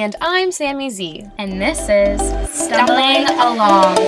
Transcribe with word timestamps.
And 0.00 0.16
I'm 0.22 0.50
Sammy 0.50 0.88
Z. 0.88 1.26
And 1.36 1.60
this 1.60 1.78
is 1.90 2.22
Stumbling 2.50 3.26
Along. 3.38 3.98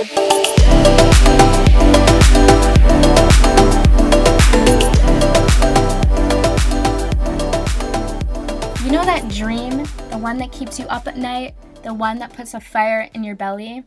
You 8.83 8.91
know 8.91 9.05
that 9.05 9.29
dream, 9.29 9.83
the 10.09 10.17
one 10.17 10.39
that 10.39 10.51
keeps 10.51 10.79
you 10.79 10.87
up 10.87 11.07
at 11.07 11.15
night, 11.15 11.53
the 11.83 11.93
one 11.93 12.17
that 12.17 12.33
puts 12.33 12.55
a 12.55 12.59
fire 12.59 13.07
in 13.13 13.23
your 13.23 13.35
belly? 13.35 13.83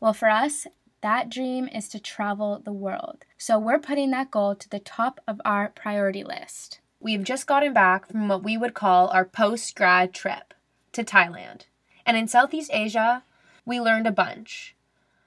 Well, 0.00 0.14
for 0.14 0.30
us, 0.30 0.66
that 1.02 1.28
dream 1.28 1.68
is 1.68 1.90
to 1.90 2.00
travel 2.00 2.62
the 2.64 2.72
world. 2.72 3.26
So 3.36 3.58
we're 3.58 3.78
putting 3.78 4.12
that 4.12 4.30
goal 4.30 4.54
to 4.54 4.68
the 4.70 4.80
top 4.80 5.20
of 5.28 5.42
our 5.44 5.68
priority 5.68 6.24
list. 6.24 6.80
We've 7.00 7.22
just 7.22 7.46
gotten 7.46 7.74
back 7.74 8.08
from 8.08 8.28
what 8.28 8.42
we 8.42 8.56
would 8.56 8.72
call 8.72 9.08
our 9.08 9.26
post 9.26 9.74
grad 9.76 10.14
trip 10.14 10.54
to 10.98 11.04
Thailand. 11.04 11.62
And 12.04 12.16
in 12.16 12.28
Southeast 12.28 12.70
Asia, 12.72 13.22
we 13.64 13.80
learned 13.80 14.06
a 14.06 14.12
bunch. 14.12 14.74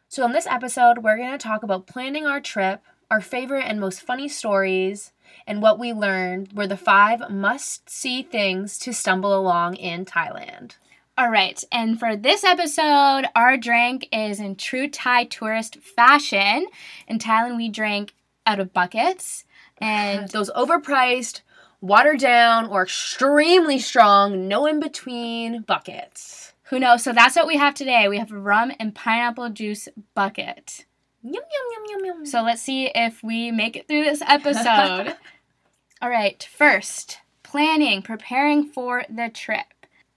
So, 0.08 0.26
in 0.26 0.34
this 0.34 0.48
episode, 0.48 1.00
we're 1.00 1.18
going 1.18 1.32
to 1.32 1.38
talk 1.38 1.64
about 1.64 1.88
planning 1.88 2.26
our 2.26 2.42
trip, 2.42 2.82
our 3.10 3.22
favorite 3.22 3.64
and 3.64 3.80
most 3.80 4.02
funny 4.02 4.28
stories, 4.28 5.14
and 5.48 5.62
what 5.62 5.80
we 5.80 5.94
learned 5.94 6.52
were 6.54 6.68
the 6.68 6.76
five 6.76 7.30
must 7.30 7.90
see 7.90 8.22
things 8.22 8.78
to 8.80 8.94
stumble 8.94 9.38
along 9.38 9.76
in 9.78 10.04
Thailand. 10.04 10.76
All 11.18 11.30
right, 11.30 11.64
and 11.72 11.98
for 12.00 12.16
this 12.16 12.44
episode, 12.44 13.26
our 13.36 13.56
drink 13.56 14.08
is 14.12 14.40
in 14.40 14.56
true 14.56 14.90
Thai 14.90 15.26
tourist 15.26 15.78
fashion. 15.78 16.68
In 17.08 17.20
Thailand, 17.20 17.56
we 17.56 17.70
drank 17.70 18.14
out 18.46 18.60
of 18.60 18.74
buckets, 18.74 19.46
and 19.78 20.30
Those 20.32 20.52
overpriced, 20.52 21.42
watered 21.82 22.20
down, 22.20 22.68
or 22.68 22.84
extremely 22.84 23.80
strong, 23.80 24.48
no 24.48 24.66
in 24.68 24.80
between 24.80 25.64
buckets. 25.64 26.54
who 26.64 26.80
knows? 26.80 27.04
So 27.04 27.12
that's 27.12 27.36
what 27.36 27.48
we 27.48 27.58
have 27.58 27.74
today. 27.74 28.08
We 28.08 28.20
have 28.20 28.32
a 28.32 28.40
rum 28.40 28.72
and 28.80 28.96
pineapple 28.96 29.50
juice 29.50 29.90
bucket. 30.16 30.86
Yum, 31.24 31.34
yum, 31.34 31.44
yum, 31.44 31.84
yum, 31.90 32.06
yum. 32.06 32.26
So 32.26 32.42
let's 32.42 32.62
see 32.62 32.90
if 32.96 33.22
we 33.22 33.52
make 33.52 33.76
it 33.76 33.88
through 33.88 34.04
this 34.04 34.22
episode. 34.26 35.16
All 36.02 36.10
right, 36.10 36.48
first, 36.56 37.20
planning, 37.44 38.02
preparing 38.02 38.64
for 38.64 39.04
the 39.10 39.30
trip. 39.30 39.66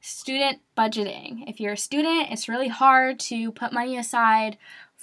Student 0.00 0.60
budgeting. 0.76 1.48
If 1.48 1.60
you're 1.60 1.72
a 1.72 1.78
student, 1.78 2.30
it's 2.30 2.48
really 2.48 2.68
hard 2.68 3.18
to 3.20 3.50
put 3.52 3.72
money 3.72 3.96
aside 3.98 4.56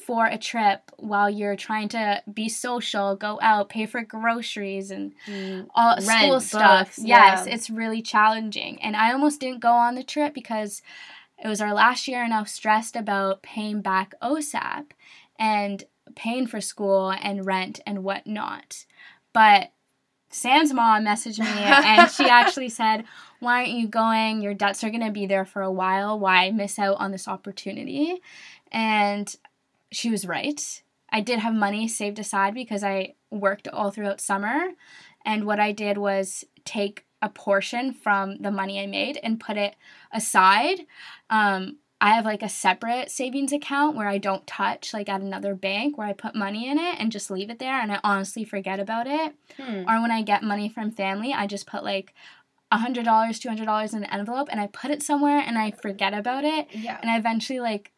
for 0.06 0.26
a 0.26 0.38
trip 0.38 0.92
while 0.98 1.30
you're 1.30 1.56
trying 1.56 1.90
to 1.90 2.22
be 2.32 2.50
social, 2.50 3.16
go 3.16 3.40
out, 3.42 3.70
pay 3.70 3.86
for 3.86 4.02
groceries 4.04 4.92
and 4.92 5.14
mm, 5.28 5.68
all 5.76 5.96
Rent, 5.96 6.08
school 6.08 6.40
stuff. 6.40 6.88
books, 6.88 7.00
yes, 7.00 7.46
yeah. 7.46 7.54
it's 7.54 7.70
really 7.70 8.02
challenging. 8.02 8.82
And 8.82 8.96
I 8.96 9.14
almost 9.14 9.40
didn't 9.40 9.62
go 9.62 9.72
on 9.72 9.96
the 9.96 10.04
trip 10.04 10.34
because 10.34 10.82
it 11.44 11.48
was 11.48 11.62
our 11.62 11.74
last 11.74 12.08
year 12.08 12.24
and 12.24 12.34
I 12.34 12.42
was 12.42 12.52
stressed 12.52 12.96
about 12.96 13.42
paying 13.42 13.82
back 13.82 14.14
OSAP 14.22 14.92
and 15.40 15.84
paying 16.16 16.48
for 16.48 16.62
school 16.62 17.12
and 17.12 17.46
rent 17.46 17.80
and 17.86 18.04
whatnot. 18.04 18.86
But 19.34 19.72
Sam's 20.30 20.74
mom 20.74 21.04
messaged 21.04 21.40
me 21.40 21.46
and 21.48 22.10
she 22.10 22.26
actually 22.30 22.70
said, 22.70 23.06
Why 23.40 23.60
aren't 23.60 23.70
you 23.70 23.88
going? 23.88 24.42
Your 24.42 24.54
debts 24.54 24.84
are 24.84 24.90
going 24.90 25.06
to 25.06 25.12
be 25.12 25.26
there 25.26 25.46
for 25.46 25.62
a 25.62 25.72
while. 25.72 26.18
Why 26.20 26.52
miss 26.52 26.80
out 26.80 26.98
on 27.00 27.12
this 27.12 27.28
opportunity? 27.28 28.22
And 28.72 29.34
she 29.92 30.10
was 30.10 30.26
right. 30.26 30.84
I 31.12 31.22
did 31.22 31.40
have 31.40 31.54
money 31.54 31.88
saved 31.88 32.20
aside 32.20 32.54
because 32.54 32.84
I 32.84 33.16
worked 33.30 33.68
all 33.68 33.92
throughout 33.92 34.22
summer. 34.22 34.70
And 35.26 35.46
what 35.46 35.60
I 35.60 35.72
did 35.72 35.98
was 35.98 36.46
take 36.66 37.06
a 37.22 37.30
portion 37.30 37.94
from 37.94 38.38
the 38.38 38.52
money 38.52 38.82
I 38.82 38.88
made 38.88 39.20
and 39.22 39.40
put 39.40 39.58
it 39.58 39.76
aside. 40.12 40.86
Um, 41.30 41.78
I 42.00 42.16
have 42.16 42.26
like 42.26 42.42
a 42.42 42.50
separate 42.50 43.12
savings 43.12 43.54
account 43.54 43.96
where 43.96 44.08
I 44.08 44.18
don't 44.18 44.48
touch, 44.48 44.92
like 44.92 45.08
at 45.08 45.22
another 45.22 45.54
bank, 45.54 45.98
where 45.98 46.08
I 46.08 46.14
put 46.14 46.34
money 46.34 46.68
in 46.68 46.80
it 46.80 46.96
and 47.00 47.12
just 47.12 47.30
leave 47.30 47.52
it 47.52 47.60
there 47.60 47.80
and 47.80 47.92
I 47.92 48.00
honestly 48.04 48.44
forget 48.44 48.80
about 48.80 49.06
it. 49.06 49.36
Hmm. 49.58 49.84
Or 49.88 50.02
when 50.02 50.10
I 50.10 50.24
get 50.24 50.42
money 50.42 50.68
from 50.68 50.90
family, 50.90 51.32
I 51.32 51.46
just 51.46 51.68
put 51.68 51.84
like 51.84 52.16
$100, 52.74 53.04
$200 53.04 53.94
in 53.94 54.04
an 54.04 54.10
envelope 54.10 54.48
and 54.52 54.60
I 54.60 54.66
put 54.68 54.90
it 54.90 55.04
somewhere 55.04 55.44
and 55.46 55.60
I 55.60 55.72
forget 55.72 56.16
about 56.16 56.44
it. 56.44 56.68
Yeah. 56.72 56.98
And 57.02 57.12
I 57.12 57.18
eventually 57.18 57.60
like 57.60 57.92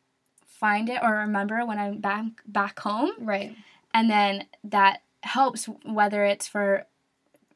find 0.63 0.87
it 0.87 1.01
or 1.03 1.11
remember 1.17 1.65
when 1.65 1.77
I'm 1.77 1.97
back 1.99 2.23
back 2.47 2.79
home 2.79 3.11
Right. 3.19 3.53
and 3.93 4.09
then 4.09 4.45
that 4.63 5.01
helps 5.23 5.65
whether 5.83 6.23
it's 6.23 6.47
for 6.47 6.85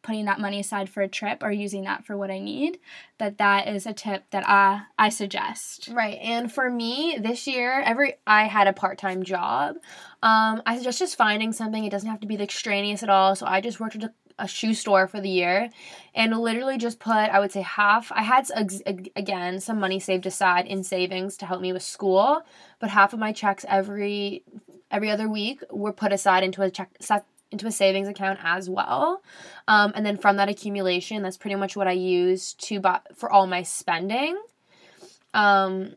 putting 0.01 0.25
that 0.25 0.40
money 0.40 0.59
aside 0.59 0.90
for 0.90 1.01
a 1.01 1.07
trip 1.07 1.38
or 1.44 1.51
using 1.51 1.84
that 1.84 2.06
for 2.06 2.16
what 2.17 2.31
I 2.31 2.40
need. 2.40 2.79
But 3.17 3.38
that 3.40 3.67
is 3.67 3.85
a 3.85 3.94
tip 3.94 4.23
that 4.31 4.44
I 4.47 4.84
I 4.97 5.09
suggest. 5.09 5.90
Right. 5.91 6.17
And 6.22 6.51
for 6.51 6.69
me, 6.69 7.17
this 7.19 7.46
year, 7.47 7.81
every 7.81 8.16
I 8.25 8.44
had 8.46 8.67
a 8.67 8.73
part-time 8.73 9.23
job. 9.23 9.75
Um, 10.23 10.62
I 10.66 10.78
suggest 10.78 11.00
just 11.00 11.17
finding 11.17 11.51
something. 11.53 11.84
It 11.84 11.91
doesn't 11.91 12.09
have 12.09 12.22
to 12.22 12.28
be 12.28 12.38
like 12.38 12.50
extraneous 12.50 13.03
at 13.03 13.09
all. 13.09 13.35
So 13.35 13.46
I 13.46 13.59
just 13.59 13.79
worked 13.81 13.96
at 13.97 14.03
a, 14.03 14.13
a 14.40 14.48
shoe 14.48 14.74
store 14.74 15.08
for 15.08 15.20
the 15.20 15.30
year 15.30 15.70
and 16.14 16.38
literally 16.38 16.78
just 16.78 17.00
put, 17.00 17.14
I 17.14 17.40
would 17.40 17.52
say 17.52 17.62
half. 17.62 18.12
I 18.12 18.24
had 18.24 18.48
again 19.16 19.59
some 19.59 19.80
money 19.80 20.00
saved 20.00 20.25
aside 20.25 20.68
in 20.68 20.84
savings 20.84 21.38
to 21.38 21.46
help 21.46 21.62
me 21.62 21.74
with 21.74 21.84
school, 21.84 22.44
but 22.80 22.90
half 22.90 23.14
of 23.14 23.20
my 23.20 23.31
checks 23.31 23.66
every 23.68 24.44
every 24.90 25.09
other 25.09 25.28
week 25.28 25.62
were 25.70 25.94
put 25.94 26.14
aside 26.14 26.44
into 26.44 26.62
a 26.62 26.72
check 26.72 26.90
into 27.52 27.68
a 27.68 27.72
savings 27.72 28.08
account 28.08 28.40
as 28.44 28.70
well. 28.70 29.22
Um, 29.68 29.94
and 29.96 30.06
then 30.06 30.18
from 30.18 30.36
that 30.38 30.50
accumulation, 30.50 31.24
that's 31.24 31.38
pretty 31.38 31.56
much 31.56 31.76
what 31.76 31.88
I 31.88 31.94
use 31.94 32.53
to 32.53 32.80
buy 32.80 33.00
for 33.16 33.31
all 33.31 33.47
my 33.47 33.64
spending. 33.64 34.38
Um, 35.34 35.96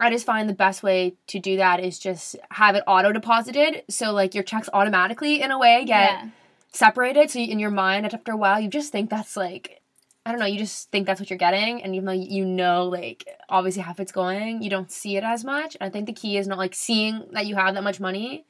I 0.00 0.10
just 0.10 0.24
find 0.24 0.48
the 0.48 0.54
best 0.54 0.82
way 0.82 1.14
to 1.28 1.38
do 1.38 1.58
that 1.58 1.80
is 1.80 1.98
just 1.98 2.36
have 2.50 2.74
it 2.74 2.82
auto 2.86 3.12
deposited. 3.12 3.82
So 3.90 4.12
like 4.12 4.34
your 4.34 4.42
checks 4.42 4.68
automatically 4.72 5.42
in 5.42 5.50
a 5.50 5.58
way 5.58 5.84
get 5.84 6.10
Yeah. 6.10 6.28
Separated. 6.72 7.30
So 7.30 7.38
you, 7.38 7.50
in 7.50 7.58
your 7.58 7.70
mind 7.70 8.06
after 8.06 8.32
a 8.32 8.36
while, 8.36 8.60
you 8.60 8.68
just 8.68 8.92
think 8.92 9.10
that's 9.10 9.36
like, 9.36 9.80
I 10.24 10.30
don't 10.30 10.40
know, 10.40 10.46
you 10.46 10.58
just 10.58 10.90
think 10.90 11.06
that's 11.06 11.20
what 11.20 11.30
you're 11.30 11.38
getting. 11.38 11.82
And 11.82 11.94
even 11.94 12.06
though 12.06 12.12
you 12.12 12.44
know 12.44 12.84
like 12.84 13.26
obviously 13.48 13.82
half 13.82 14.00
it's 14.00 14.12
going, 14.12 14.62
you 14.62 14.70
don't 14.70 14.90
see 14.90 15.16
it 15.16 15.24
as 15.24 15.44
much. 15.44 15.76
And 15.80 15.88
I 15.88 15.90
think 15.90 16.06
the 16.06 16.12
key 16.12 16.36
is 16.36 16.46
not 16.46 16.58
like 16.58 16.74
seeing 16.74 17.26
that 17.32 17.46
you 17.46 17.56
have 17.56 17.74
that 17.74 17.84
much 17.84 18.00
money. 18.00 18.44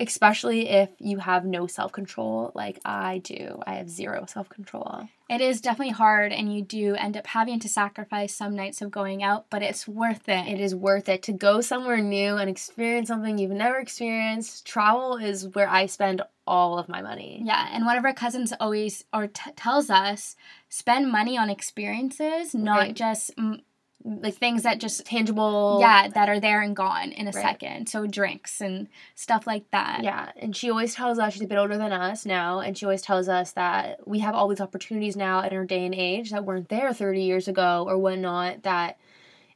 Especially 0.00 0.68
if 0.68 0.90
you 0.98 1.18
have 1.18 1.44
no 1.44 1.66
self 1.66 1.92
control, 1.92 2.50
like 2.54 2.80
I 2.84 3.18
do. 3.18 3.60
I 3.66 3.74
have 3.74 3.88
zero 3.88 4.24
self 4.26 4.48
control. 4.48 5.08
It 5.30 5.40
is 5.40 5.60
definitely 5.60 5.94
hard 5.94 6.32
and 6.32 6.54
you 6.54 6.60
do 6.62 6.94
end 6.94 7.16
up 7.16 7.26
having 7.26 7.58
to 7.60 7.68
sacrifice 7.68 8.34
some 8.34 8.54
nights 8.54 8.82
of 8.82 8.90
going 8.90 9.22
out, 9.22 9.46
but 9.48 9.62
it's 9.62 9.88
worth 9.88 10.28
it. 10.28 10.46
It 10.48 10.60
is 10.60 10.74
worth 10.74 11.08
it 11.08 11.22
to 11.24 11.32
go 11.32 11.60
somewhere 11.60 11.98
new 12.02 12.36
and 12.36 12.50
experience 12.50 13.08
something 13.08 13.38
you've 13.38 13.50
never 13.50 13.78
experienced. 13.78 14.66
Travel 14.66 15.16
is 15.16 15.48
where 15.48 15.68
I 15.68 15.86
spend 15.86 16.20
all 16.46 16.78
of 16.78 16.88
my 16.88 17.00
money. 17.00 17.40
Yeah, 17.44 17.68
and 17.72 17.86
one 17.86 17.96
of 17.96 18.04
our 18.04 18.12
cousins 18.12 18.52
always 18.60 19.04
or 19.12 19.28
t- 19.28 19.52
tells 19.56 19.88
us 19.88 20.36
spend 20.68 21.10
money 21.10 21.38
on 21.38 21.48
experiences, 21.48 22.54
not 22.54 22.78
Right. 22.78 22.94
just 22.94 23.34
mm, 23.36 23.62
Like 24.04 24.34
things 24.34 24.64
that 24.64 24.80
just 24.80 25.06
tangible. 25.06 25.78
yeah 25.80 26.08
that 26.08 26.28
are 26.28 26.40
there 26.40 26.60
and 26.60 26.74
gone 26.74 27.12
in 27.12 27.28
a 27.28 27.30
Right. 27.30 27.42
second. 27.42 27.88
So 27.88 28.06
drinks 28.06 28.60
and 28.60 28.88
stuff 29.14 29.46
like 29.46 29.70
that. 29.70 30.02
Yeah, 30.02 30.32
and 30.36 30.56
she 30.56 30.70
always 30.70 30.94
tells 30.94 31.18
us 31.18 31.34
she's 31.34 31.42
a 31.42 31.46
bit 31.46 31.58
older 31.58 31.78
than 31.78 31.92
us 31.92 32.26
now, 32.26 32.60
and 32.60 32.76
she 32.76 32.84
always 32.84 33.02
tells 33.02 33.28
us 33.28 33.52
that 33.52 34.06
we 34.06 34.18
have 34.18 34.34
all 34.34 34.48
these 34.48 34.60
opportunities 34.60 35.16
now 35.16 35.42
in 35.42 35.56
our 35.56 35.64
day 35.64 35.84
and 35.86 35.94
age 35.94 36.30
that 36.32 36.44
weren't 36.44 36.68
there 36.68 36.92
30 36.92 37.22
years 37.22 37.46
ago 37.48 37.84
or 37.86 37.96
whatnot. 37.96 38.64
That 38.64 38.98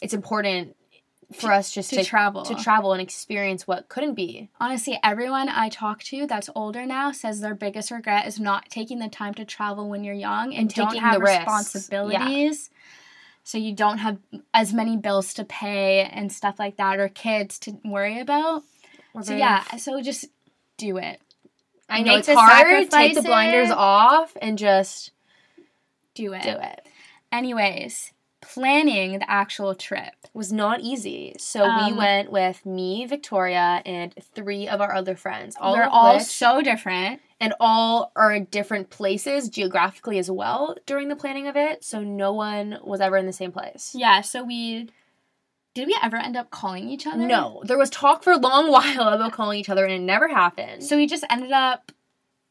it's 0.01 0.15
important 0.15 0.77
for 1.35 1.51
us 1.51 1.73
just 1.73 1.91
to 1.91 1.97
to, 1.97 2.05
travel. 2.05 2.45
to 2.45 2.55
travel 2.55 2.93
and 2.93 3.03
experience 3.03 3.67
what 3.67 3.89
couldn't 3.89 4.15
be. 4.15 4.49
Honestly, 4.61 4.97
everyone 5.03 5.49
I 5.49 5.69
talk 5.71 6.05
to 6.05 6.25
that's 6.25 6.49
older 6.55 6.87
now 6.87 7.11
says 7.11 7.41
their 7.41 7.57
biggest 7.57 7.91
regret 7.91 8.29
is 8.29 8.39
not 8.39 8.71
taking 8.71 9.01
the 9.01 9.09
time 9.09 9.35
to 9.35 9.45
travel 9.45 9.89
when 9.89 10.05
you're 10.05 10.15
young 10.15 10.53
and, 10.53 10.59
And 10.61 10.75
don't 10.75 10.87
taking 10.91 11.01
have 11.03 11.15
the 11.15 11.21
risks. 11.25 11.91
So 13.47 13.59
you 13.59 13.73
don't 13.77 13.99
have 13.99 14.19
as 14.53 14.73
many 14.73 14.97
bills 14.97 15.33
to 15.35 15.45
pay 15.45 16.03
and 16.03 16.33
stuff 16.33 16.59
like 16.59 16.79
that 16.79 16.99
or 16.99 17.09
kids 17.09 17.61
to 17.61 17.79
worry 17.85 18.19
about. 18.19 18.65
So 19.23 19.37
yeah, 19.37 19.63
so 19.77 20.03
just 20.03 20.25
do 20.77 20.97
it. 20.97 21.21
I 21.89 22.01
know 22.03 22.11
make 22.11 22.19
it's 22.19 22.27
the 22.27 22.35
hard. 22.35 22.91
Take 22.91 23.15
the 23.15 23.23
blinders 23.23 23.69
sacrifices. 23.69 23.71
off 23.77 24.37
and 24.43 24.59
just 24.59 25.13
Do 26.17 26.33
it. 26.33 26.43
do 26.43 26.51
it. 26.51 26.89
Anyways, 27.31 28.13
planning 28.41 29.21
the 29.21 29.31
actual 29.31 29.77
trip. 29.77 30.13
was 30.35 30.53
not 30.53 30.81
easy. 30.81 31.35
So 31.39 31.63
we 31.65 31.93
Um, 31.93 31.97
went 31.97 32.33
with 32.33 32.67
me, 32.67 33.07
Victoria, 33.07 33.81
and 33.87 34.13
three 34.35 34.67
of 34.69 34.81
our 34.83 34.93
other 34.93 35.15
friends. 35.15 35.57
All 35.61 35.73
We're 35.75 35.85
all 35.85 36.17
which- 36.17 36.25
so 36.25 36.61
different. 36.63 37.23
And 37.41 37.55
all 37.61 38.13
are 38.17 38.33
in 38.33 38.45
different 38.47 38.91
places 38.91 39.49
geographically 39.49 40.19
as 40.19 40.31
well 40.31 40.77
during 40.87 41.09
the 41.09 41.17
planning 41.17 41.47
of 41.47 41.57
it. 41.57 41.85
So 41.85 42.01
no 42.03 42.33
one 42.33 42.79
was 42.83 43.01
ever 43.01 43.17
in 43.17 43.27
the 43.27 43.33
same 43.33 43.53
place. 43.53 43.93
Yeah, 43.95 44.21
so 44.23 44.43
we 44.45 44.89
did 45.75 45.87
we 45.87 45.99
ever 46.03 46.17
end 46.17 46.37
up 46.37 46.51
calling 46.51 46.89
each 46.89 47.07
other? 47.07 47.19
No, 47.27 47.63
there 47.65 47.77
was 47.77 47.91
talk 47.91 48.25
for 48.25 48.33
a 48.33 48.39
long 48.39 48.71
while 48.73 49.09
about 49.09 49.33
calling 49.33 49.59
each 49.59 49.69
other, 49.69 49.85
and 49.85 49.93
it 49.93 50.01
never 50.01 50.29
happened. 50.29 50.83
So 50.83 50.97
we 50.97 51.07
just 51.07 51.25
ended 51.29 51.53
up 51.53 51.93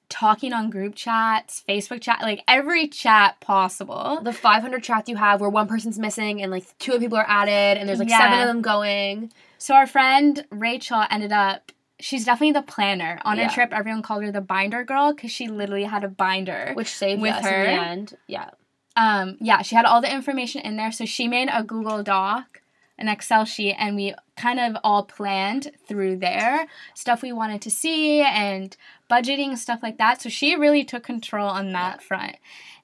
talking 0.10 0.54
on 0.54 0.70
group 0.70 0.94
chats, 0.94 1.64
Facebook 1.68 2.02
chat, 2.02 2.20
like 2.22 2.44
every 2.48 2.88
chat 2.88 3.40
possible. 3.42 4.20
The 4.22 4.32
500 4.34 4.84
chats 4.84 5.10
you 5.10 5.16
have 5.16 5.42
where 5.42 5.50
one 5.50 5.68
person's 5.68 5.98
missing 5.98 6.42
and 6.44 6.52
like 6.52 6.66
two 6.78 7.00
people 7.00 7.18
are 7.18 7.26
added 7.28 7.80
and 7.80 7.90
there's 7.90 7.98
like 7.98 8.10
Yeah. 8.10 8.20
seven 8.20 8.40
of 8.42 8.48
them 8.48 8.62
going. 8.62 9.32
So 9.58 9.74
our 9.74 9.88
friend 9.88 10.46
Rachel 10.52 11.04
ended 11.10 11.32
up 11.32 11.72
she's 12.00 12.26
definitely 12.26 12.52
the 12.54 12.62
planner. 12.62 13.20
On 13.26 13.38
Yeah. 13.38 13.46
her 13.46 13.50
trip 13.54 13.74
everyone 13.74 14.02
called 14.02 14.24
her 14.24 14.32
the 14.32 14.42
binder 14.42 14.84
girl 14.84 15.14
cuz 15.14 15.32
she 15.32 15.48
literally 15.48 15.86
had 15.86 16.04
a 16.04 16.08
binder. 16.10 16.72
Which 16.74 16.90
saved 16.90 17.22
With 17.22 17.34
us 17.36 17.46
her. 17.46 17.64
in 17.64 17.76
the 17.76 17.82
end. 17.84 18.18
Yeah. 18.28 18.50
um 18.98 19.38
yeah, 19.42 19.62
she 19.62 19.76
had 19.76 19.86
all 19.86 20.02
the 20.02 20.12
information 20.14 20.62
in 20.62 20.76
there 20.78 20.92
so 20.92 21.06
she 21.06 21.28
made 21.28 21.50
a 21.52 21.64
Google 21.64 22.02
Doc, 22.04 22.62
an 22.98 23.08
Excel 23.10 23.44
sheet 23.46 23.76
and 23.78 23.96
we 23.96 24.14
kind 24.38 24.60
of 24.60 24.78
all 24.84 25.04
planned 25.04 25.72
through 25.88 26.18
there 26.18 26.68
stuff 26.94 27.22
we 27.22 27.32
wanted 27.34 27.62
to 27.62 27.72
see 27.72 28.22
and 28.22 28.76
budgeting 29.10 29.58
stuff 29.58 29.82
like 29.84 29.98
that. 29.98 30.22
So 30.22 30.30
she 30.30 30.56
really 30.56 30.84
took 30.84 31.04
control 31.04 31.48
on 31.50 31.72
that 31.74 32.02
front. 32.02 32.38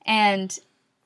And 0.05 0.57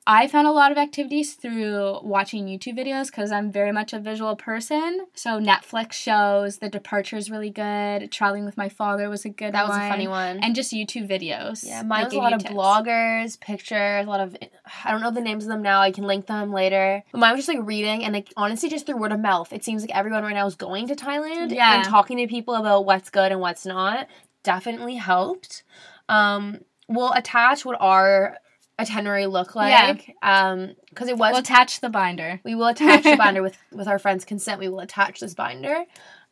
I 0.08 0.28
found 0.28 0.46
a 0.46 0.52
lot 0.52 0.70
of 0.70 0.78
activities 0.78 1.34
through 1.34 1.98
watching 2.02 2.46
YouTube 2.46 2.78
videos 2.78 3.06
because 3.06 3.32
I'm 3.32 3.50
very 3.50 3.72
much 3.72 3.92
a 3.92 3.98
visual 3.98 4.36
person. 4.36 5.06
So 5.14 5.40
Netflix 5.40 5.94
shows, 5.94 6.58
The 6.58 6.68
Departure 6.68 7.16
is 7.16 7.28
really 7.28 7.50
good. 7.50 8.12
Traveling 8.12 8.44
with 8.44 8.56
my 8.56 8.68
father 8.68 9.10
was 9.10 9.24
a 9.24 9.30
good 9.30 9.52
That 9.52 9.66
was 9.66 9.76
a 9.76 9.88
funny 9.88 10.06
one. 10.06 10.38
And 10.44 10.54
just 10.54 10.72
YouTube 10.72 11.08
videos. 11.08 11.64
yeah, 11.66 11.82
mine 11.82 12.04
was 12.04 12.12
a 12.12 12.18
lot 12.18 12.32
of 12.34 12.42
tips. 12.42 12.54
bloggers, 12.54 13.40
pictures, 13.40 14.04
a 14.06 14.08
lot 14.08 14.20
of 14.20 14.36
I 14.84 14.92
don't 14.92 15.00
know 15.00 15.10
the 15.10 15.20
names 15.20 15.44
of 15.44 15.48
them 15.50 15.62
now. 15.62 15.80
I 15.80 15.90
can 15.90 16.04
link 16.04 16.26
them 16.26 16.52
later. 16.52 17.02
But 17.10 17.18
mine 17.18 17.32
was 17.34 17.44
just 17.44 17.56
like 17.56 17.66
reading 17.66 18.04
and 18.04 18.14
like 18.14 18.32
honestly 18.36 18.68
just 18.68 18.86
through 18.86 18.98
word 18.98 19.10
of 19.12 19.18
mouth. 19.18 19.52
It 19.52 19.64
seems 19.64 19.82
like 19.82 19.90
everyone 19.96 20.22
right 20.22 20.34
now 20.34 20.46
is 20.46 20.54
going 20.54 20.86
to 20.86 20.94
Thailand 20.94 21.52
Yeah. 21.52 21.74
and 21.76 21.84
talking 21.84 22.18
to 22.18 22.28
people 22.28 22.54
about 22.54 22.84
what's 22.84 23.10
good 23.10 23.32
and 23.32 23.40
what's 23.40 23.66
not 23.66 24.06
definitely 24.44 24.94
helped. 24.94 25.64
Um, 26.08 26.60
we'll 26.88 27.12
attach 27.12 27.64
what 27.64 27.76
our 27.80 28.36
itinerary 28.78 29.26
look 29.26 29.54
like. 29.54 30.14
Yeah. 30.22 30.50
Um, 30.50 30.74
because 30.88 31.08
it 31.08 31.18
was 31.18 31.32
We'll 31.32 31.40
attach 31.40 31.80
the 31.80 31.90
binder. 31.90 32.40
We 32.44 32.54
will 32.54 32.66
attach 32.66 33.04
the 33.04 33.16
binder 33.16 33.42
with 33.46 33.56
with 33.72 33.88
our 33.88 33.98
friends' 33.98 34.24
consent. 34.24 34.60
We 34.60 34.68
will 34.68 34.80
attach 34.80 35.20
this 35.20 35.34
binder. 35.34 35.84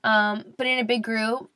Um, 0.02 0.44
but 0.56 0.67
in 0.67 0.79
a 0.79 0.85
big 0.85 1.02
group, 1.02 1.50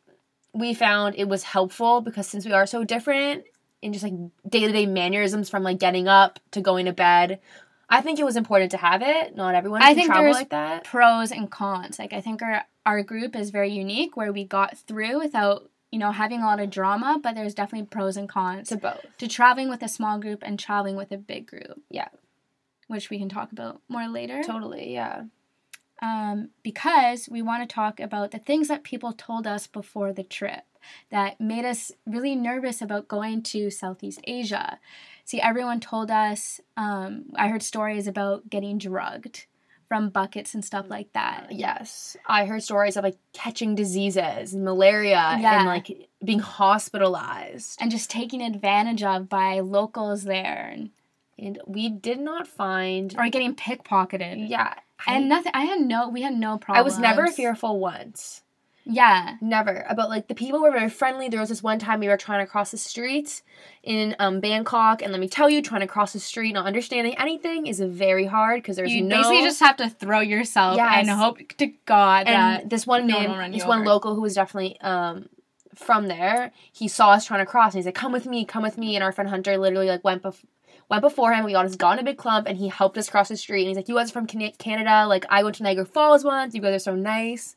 we 0.55 0.75
found 0.75 1.15
it 1.17 1.29
was 1.29 1.43
helpful 1.43 2.01
because 2.01 2.27
since 2.27 2.47
we 2.47 2.53
are 2.53 2.67
so 2.67 2.85
different 2.85 3.45
in 3.83 3.93
just 3.93 4.03
like 4.03 4.15
day 4.49 4.67
to 4.67 4.73
day 4.73 4.87
mannerisms 4.87 5.51
from 5.51 5.63
like 5.63 5.79
getting 5.79 6.09
up 6.09 6.41
to 6.53 6.61
going 6.61 6.87
to 6.87 6.93
bed, 6.93 7.41
I 7.89 8.01
think 8.01 8.19
it 8.19 8.25
was 8.25 8.37
important 8.37 8.71
to 8.73 8.77
have 8.77 9.03
it. 9.03 9.37
Not 9.37 9.55
everyone 9.55 9.83
I 9.83 9.89
can 9.89 9.97
think 9.97 10.07
travel 10.09 10.33
like 10.33 10.51
that. 10.51 10.85
Pros 10.85 11.31
and 11.31 11.51
cons. 11.51 11.99
Like 11.99 12.13
I 12.13 12.21
think 12.21 12.43
our 12.43 12.65
our 12.85 13.03
group 13.03 13.37
is 13.37 13.51
very 13.51 13.71
unique 13.71 14.17
where 14.17 14.33
we 14.33 14.45
got 14.45 14.79
through 14.79 15.19
without, 15.19 15.71
you 15.91 15.99
know, 15.99 16.13
having 16.13 16.43
a 16.43 16.47
lot 16.47 16.61
of 16.61 16.71
drama, 16.71 17.19
but 17.23 17.35
there's 17.35 17.55
definitely 17.55 17.87
pros 17.87 18.17
and 18.17 18.29
cons 18.29 18.69
To 18.69 18.77
both. 18.77 19.05
to 19.19 19.29
traveling 19.29 19.69
with 19.69 19.83
a 19.83 19.89
small 19.89 20.19
group 20.19 20.43
and 20.45 20.59
traveling 20.59 20.97
with 20.97 21.11
a 21.13 21.17
big 21.19 21.47
group. 21.47 21.81
Yeah. 21.91 22.09
Which 22.89 23.11
we 23.11 23.19
can 23.19 23.29
talk 23.29 23.53
about 23.53 23.81
more 23.89 24.09
later. 24.09 24.43
Totally, 24.43 24.93
yeah. 24.93 25.25
um, 26.01 26.51
because 26.63 27.29
we 27.31 27.43
want 27.43 27.69
to 27.69 27.75
talk 27.75 28.01
about 28.01 28.31
the 28.31 28.39
things 28.39 28.69
that 28.69 28.83
people 28.85 29.13
told 29.13 29.47
us 29.47 29.67
before 29.67 30.13
the 30.13 30.23
trip 30.23 30.63
that 31.11 31.41
made 31.41 31.65
us 31.65 31.91
really 32.07 32.35
nervous 32.37 32.81
about 32.81 33.09
going 33.09 33.43
to 33.43 33.71
Southeast 33.71 34.21
Asia. 34.25 34.79
See, 35.25 35.41
everyone 35.41 35.81
told 35.81 36.11
us, 36.11 36.61
um, 36.77 37.25
I 37.35 37.49
heard 37.49 37.63
stories 37.63 38.07
about 38.07 38.49
getting 38.49 38.79
drugged 38.79 39.47
from 39.89 40.11
buckets 40.11 40.55
and 40.55 40.65
stuff 40.65 40.87
like 40.89 41.13
that. 41.15 41.45
Mm-hmm. 41.45 41.59
Yes. 41.59 42.17
I 42.27 42.45
heard 42.45 42.63
stories 42.63 42.97
of 42.97 43.05
like 43.05 43.17
catching 43.33 43.75
diseases 43.75 44.53
and 44.53 44.63
malaria 44.65 45.37
Yeah. 45.41 45.59
and 45.61 45.67
like 45.67 46.09
being 46.23 46.41
hospitalized. 46.41 47.79
And 47.81 47.91
just 47.91 48.11
taken 48.11 48.41
advantage 48.41 49.03
of 49.03 49.29
by 49.29 49.61
locals 49.61 50.25
there 50.25 50.71
and, 50.73 50.91
And 51.39 51.59
we 51.67 51.89
did 51.89 52.19
not 52.21 52.47
find 52.47 53.15
or 53.17 53.29
getting 53.29 53.55
pickpocketed. 53.55 54.49
Yeah. 54.49 54.75
I- 55.07 55.15
And 55.15 55.29
nothing, 55.29 55.53
I 55.55 55.65
had 55.65 55.81
no, 55.81 56.09
we 56.09 56.23
had 56.23 56.35
no 56.35 56.59
problem. 56.59 56.81
I 56.81 56.83
was 56.83 56.99
never 56.99 57.29
fearful 57.29 57.79
once. 57.79 58.43
Yeah. 58.91 59.37
Never. 59.43 59.85
About 59.89 60.09
like 60.09 60.29
the 60.29 60.35
people 60.35 60.63
were 60.63 60.73
very 60.73 60.89
friendly. 60.89 61.29
There 61.29 61.41
was 61.41 61.51
this 61.51 61.63
one 61.63 61.79
time 61.79 62.01
we 62.01 62.09
were 62.09 62.17
trying 62.17 62.45
to 62.45 62.51
cross 62.51 62.71
the 62.71 62.79
street 62.79 63.43
in 63.83 64.17
um, 64.19 64.41
Bangkok, 64.41 65.03
and 65.03 65.13
let 65.13 65.21
me 65.21 65.29
tell 65.29 65.51
you, 65.51 65.61
trying 65.61 65.83
to 65.83 65.87
cross 65.87 66.15
the 66.15 66.19
street 66.21 66.53
not 66.53 66.65
understanding 66.65 67.15
anything 67.19 67.67
is 67.67 67.81
very 67.81 68.25
hard 68.25 68.63
because 68.63 68.77
there's 68.77 68.91
You 68.91 69.03
no. 69.03 69.17
basically 69.19 69.43
just 69.43 69.61
have 69.61 69.77
to 69.77 69.91
throw 69.91 70.21
yourself 70.21 70.77
Yes. 70.77 71.07
and 71.07 71.11
hope 71.11 71.39
to 71.59 71.67
God 71.85 72.27
that 72.27 72.63
and 72.63 72.71
this 72.71 72.87
one 72.87 73.07
no 73.07 73.17
one 73.19 73.29
man, 73.29 73.51
will 73.51 73.53
this 73.53 73.63
you 73.63 73.69
one 73.69 73.85
local 73.85 74.15
who 74.15 74.23
was 74.23 74.35
definitely 74.35 74.81
um 74.81 75.29
from 75.75 76.09
there, 76.09 76.51
he 76.73 76.89
saw 76.89 77.11
us 77.11 77.27
trying 77.27 77.41
to 77.41 77.47
cross, 77.47 77.75
and 77.75 77.79
he's 77.81 77.87
like, 77.87 77.95
"Come 77.95 78.11
with 78.11 78.27
me, 78.27 78.45
come 78.47 78.63
with 78.63 78.79
me." 78.79 78.95
And 78.97 79.05
our 79.05 79.13
friend 79.13 79.29
Hunter 79.31 79.57
literally 79.59 79.87
like 79.89 80.03
went 80.03 80.23
bef- 80.23 80.45
went 80.89 81.03
before 81.03 81.35
him. 81.35 81.45
We 81.45 81.53
got 81.53 81.67
us 81.67 81.77
got 81.77 81.93
in 81.93 81.99
a 81.99 82.05
big 82.11 82.17
clump, 82.17 82.49
and 82.49 82.57
he 82.57 82.69
helped 82.69 82.97
us 82.99 83.09
cross 83.11 83.29
the 83.29 83.37
street. 83.37 83.61
And 83.63 83.69
he's 83.69 83.77
like, 83.77 83.89
"You 83.89 83.95
guys 83.97 84.11
are 84.11 84.15
from 84.15 84.27
Canada? 84.27 85.07
Like 85.07 85.27
I 85.29 85.43
went 85.45 85.57
to 85.57 85.63
Niagara 85.63 85.85
Falls 85.85 86.25
once. 86.25 86.55
You 86.55 86.63
guys 86.63 86.75
are 86.75 86.79
so 86.79 86.95
nice." 86.97 87.55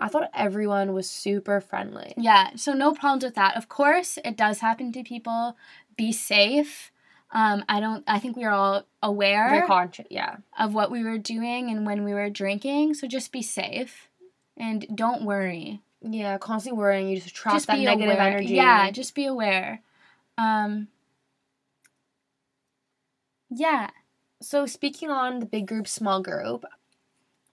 I 0.00 0.08
thought 0.08 0.30
everyone 0.34 0.92
was 0.94 1.08
super 1.08 1.60
friendly. 1.60 2.14
Yeah, 2.16 2.50
so 2.56 2.72
no 2.72 2.92
problems 2.92 3.24
with 3.24 3.34
that. 3.34 3.56
Of 3.56 3.68
course, 3.68 4.18
it 4.24 4.36
does 4.36 4.60
happen 4.60 4.92
to 4.92 5.02
people. 5.02 5.56
Be 5.96 6.12
safe. 6.12 6.90
Um, 7.32 7.64
I 7.68 7.78
don't. 7.80 8.02
I 8.08 8.18
think 8.18 8.36
we 8.36 8.44
are 8.44 8.52
all 8.52 8.86
aware 9.02 9.48
Very 9.50 9.66
conscious, 9.66 10.06
yeah. 10.10 10.36
of 10.58 10.74
what 10.74 10.90
we 10.90 11.04
were 11.04 11.18
doing 11.18 11.70
and 11.70 11.86
when 11.86 12.04
we 12.04 12.12
were 12.12 12.30
drinking. 12.30 12.94
So 12.94 13.06
just 13.06 13.30
be 13.30 13.42
safe, 13.42 14.08
and 14.56 14.84
don't 14.94 15.24
worry. 15.24 15.80
Yeah, 16.02 16.38
constantly 16.38 16.78
worrying. 16.78 17.08
You 17.08 17.20
just 17.20 17.34
trap 17.34 17.54
just 17.54 17.66
that 17.68 17.78
negative 17.78 18.14
aware. 18.14 18.26
energy. 18.26 18.54
Yeah, 18.54 18.90
just 18.90 19.14
be 19.14 19.26
aware. 19.26 19.82
Um. 20.38 20.88
Yeah. 23.50 23.90
So 24.42 24.64
speaking 24.64 25.10
on 25.10 25.38
the 25.40 25.46
big 25.46 25.66
group, 25.66 25.86
small 25.86 26.22
group, 26.22 26.64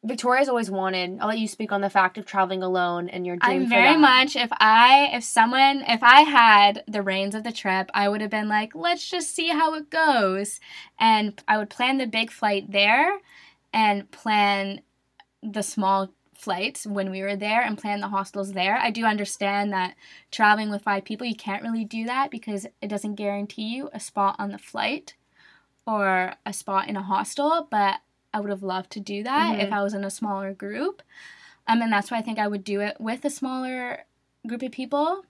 Victoria's 0.08 0.48
always 0.48 0.72
wanted. 0.72 1.20
I'll 1.20 1.28
let 1.28 1.40
you 1.40 1.48
speak 1.48 1.72
on 1.72 1.82
the 1.82 1.90
fact 1.90 2.18
of 2.18 2.26
traveling 2.26 2.64
alone 2.64 3.10
and 3.10 3.26
your 3.26 3.36
dream. 3.36 3.64
I'm 3.64 3.70
very 3.70 3.94
that. 3.94 4.00
much 4.00 4.36
if 4.36 4.50
I 4.54 5.10
if 5.14 5.24
someone 5.24 5.84
if 5.88 6.02
I 6.02 6.22
had 6.22 6.84
the 6.88 7.02
reins 7.02 7.36
of 7.36 7.44
the 7.44 7.52
trip, 7.52 7.90
I 7.94 8.08
would 8.08 8.22
have 8.22 8.30
been 8.30 8.48
like, 8.48 8.74
let's 8.74 9.10
just 9.10 9.36
see 9.36 9.50
how 9.50 9.74
it 9.74 9.90
goes. 9.90 10.60
And 10.98 11.42
I 11.48 11.58
would 11.58 11.70
plan 11.70 11.98
the 11.98 12.08
big 12.08 12.32
flight 12.32 12.72
there 12.72 13.20
and 13.74 14.10
plan 14.10 14.82
the 15.44 15.62
small 15.62 16.14
flights 16.38 16.86
when 16.86 17.10
we 17.10 17.22
were 17.22 17.36
there 17.36 17.62
and 17.62 17.78
plan 17.78 18.00
the 18.00 18.08
hostels 18.08 18.54
there. 18.54 18.78
I 18.78 18.92
do 18.92 19.06
understand 19.06 19.74
that 19.74 19.96
traveling 20.32 20.70
with 20.70 20.84
five 20.84 21.04
people, 21.04 21.28
you 21.28 21.36
can't 21.36 21.64
really 21.64 21.84
do 21.84 22.06
that 22.06 22.32
because 22.32 22.66
it 22.82 22.88
doesn't 22.88 23.16
guarantee 23.16 23.76
you 23.76 23.90
a 23.92 24.00
spot 24.00 24.36
on 24.40 24.52
the 24.52 24.58
flight 24.58 25.16
or 25.86 26.34
a 26.46 26.54
spot 26.54 26.88
in 26.88 26.96
a 26.96 27.02
hostel, 27.02 27.68
but 27.70 28.00
I 28.34 28.40
would 28.40 28.50
have 28.50 28.64
loved 28.64 28.92
to 28.92 29.00
do 29.00 29.24
that 29.24 29.60
if 29.60 29.70
Mhm. 29.70 29.74
I 29.74 29.84
was 29.84 29.94
in 29.94 30.04
a 30.04 30.10
smaller 30.10 30.54
group. 30.54 31.02
Um, 31.68 31.82
and 31.82 31.92
that's 31.92 32.12
why 32.12 32.18
I 32.18 32.22
think 32.22 32.40
I 32.40 32.48
would 32.48 32.64
do 32.64 32.82
it 32.82 33.00
with 33.00 33.26
a 33.26 33.30
smaller 33.30 34.06
group 34.46 34.62
of 34.64 34.72
people. 34.72 35.26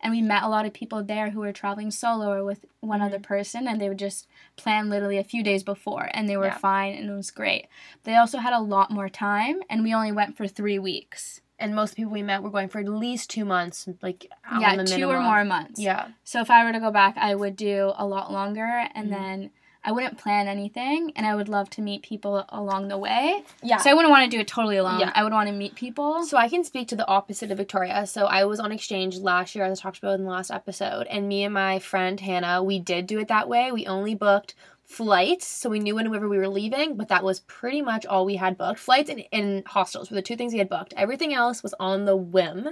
And 0.00 0.12
we 0.12 0.20
met 0.20 0.42
a 0.42 0.48
lot 0.48 0.66
of 0.66 0.72
people 0.72 1.02
there 1.02 1.30
who 1.30 1.40
were 1.40 1.52
traveling 1.52 1.90
solo 1.90 2.30
or 2.32 2.44
with 2.44 2.64
one 2.80 3.00
other 3.00 3.18
person, 3.18 3.66
and 3.66 3.80
they 3.80 3.88
would 3.88 3.98
just 3.98 4.26
plan 4.56 4.90
literally 4.90 5.18
a 5.18 5.24
few 5.24 5.42
days 5.42 5.62
before, 5.62 6.10
and 6.12 6.28
they 6.28 6.36
were 6.36 6.46
Yeah. 6.46 6.58
fine, 6.58 6.94
and 6.94 7.08
it 7.08 7.14
was 7.14 7.30
great. 7.30 7.66
They 8.04 8.16
also 8.16 8.38
had 8.38 8.52
a 8.52 8.60
lot 8.60 8.90
more 8.90 9.08
time, 9.08 9.62
and 9.70 9.82
we 9.82 9.94
only 9.94 10.12
went 10.12 10.36
for 10.36 10.46
three 10.46 10.78
weeks. 10.78 11.40
And 11.58 11.74
most 11.74 11.96
people 11.96 12.12
we 12.12 12.22
met 12.22 12.42
were 12.42 12.50
going 12.50 12.68
for 12.68 12.80
at 12.80 12.88
least 12.88 13.30
two 13.30 13.46
months, 13.46 13.88
like 14.02 14.26
yeah, 14.58 14.76
the 14.76 14.84
two 14.84 15.08
or 15.10 15.20
more 15.20 15.44
months. 15.44 15.80
Yeah, 15.80 16.08
So 16.24 16.40
if 16.40 16.50
I 16.50 16.64
were 16.64 16.72
to 16.72 16.80
go 16.80 16.90
back, 16.90 17.16
I 17.16 17.34
would 17.34 17.56
do 17.56 17.92
a 17.96 18.06
lot 18.06 18.30
longer, 18.30 18.88
and 18.94 19.08
Mhm. 19.08 19.10
then 19.10 19.50
I 19.86 19.92
wouldn't 19.92 20.18
plan 20.18 20.48
anything, 20.48 21.12
and 21.14 21.24
I 21.24 21.36
would 21.36 21.48
love 21.48 21.70
to 21.70 21.80
meet 21.80 22.02
people 22.02 22.44
along 22.48 22.88
the 22.88 22.98
way. 22.98 23.44
yeah. 23.62 23.76
So 23.76 23.88
I 23.88 23.94
wouldn't 23.94 24.10
want 24.10 24.28
to 24.28 24.36
do 24.36 24.40
it 24.40 24.48
totally 24.48 24.78
alone. 24.78 24.98
Yeah. 24.98 25.12
I 25.14 25.22
would 25.22 25.32
want 25.32 25.48
to 25.48 25.54
meet 25.54 25.76
people. 25.76 26.24
So 26.24 26.36
I 26.36 26.48
can 26.48 26.64
speak 26.64 26.88
to 26.88 26.96
the 26.96 27.06
opposite 27.06 27.52
of 27.52 27.58
Victoria. 27.58 28.04
So 28.06 28.26
I 28.26 28.44
was 28.44 28.58
on 28.58 28.72
exchange 28.72 29.16
last 29.18 29.54
year, 29.54 29.64
as 29.64 29.78
I 29.78 29.82
talked 29.82 29.98
about 29.98 30.18
in 30.18 30.24
the 30.24 30.30
last 30.30 30.50
episode, 30.50 31.06
and 31.06 31.28
me 31.28 31.44
and 31.44 31.54
my 31.54 31.78
friend 31.78 32.18
Hannah, 32.18 32.64
we 32.64 32.80
did 32.80 33.06
do 33.06 33.20
it 33.20 33.28
that 33.28 33.48
way. 33.48 33.70
We 33.70 33.86
only 33.86 34.16
booked 34.16 34.56
flights, 34.86 35.46
so 35.46 35.68
we 35.68 35.80
knew 35.80 35.96
whenever 35.96 36.28
we 36.28 36.38
were 36.38 36.48
leaving, 36.48 36.96
but 36.96 37.08
that 37.08 37.24
was 37.24 37.40
pretty 37.40 37.82
much 37.82 38.06
all 38.06 38.24
we 38.24 38.36
had 38.36 38.56
booked. 38.56 38.78
Flights 38.78 39.10
and, 39.10 39.24
and 39.32 39.66
hostels 39.66 40.10
were 40.10 40.14
the 40.14 40.22
two 40.22 40.36
things 40.36 40.52
we 40.52 40.60
had 40.60 40.68
booked. 40.68 40.94
Everything 40.96 41.34
else 41.34 41.62
was 41.62 41.74
on 41.80 42.04
the 42.04 42.16
whim. 42.16 42.68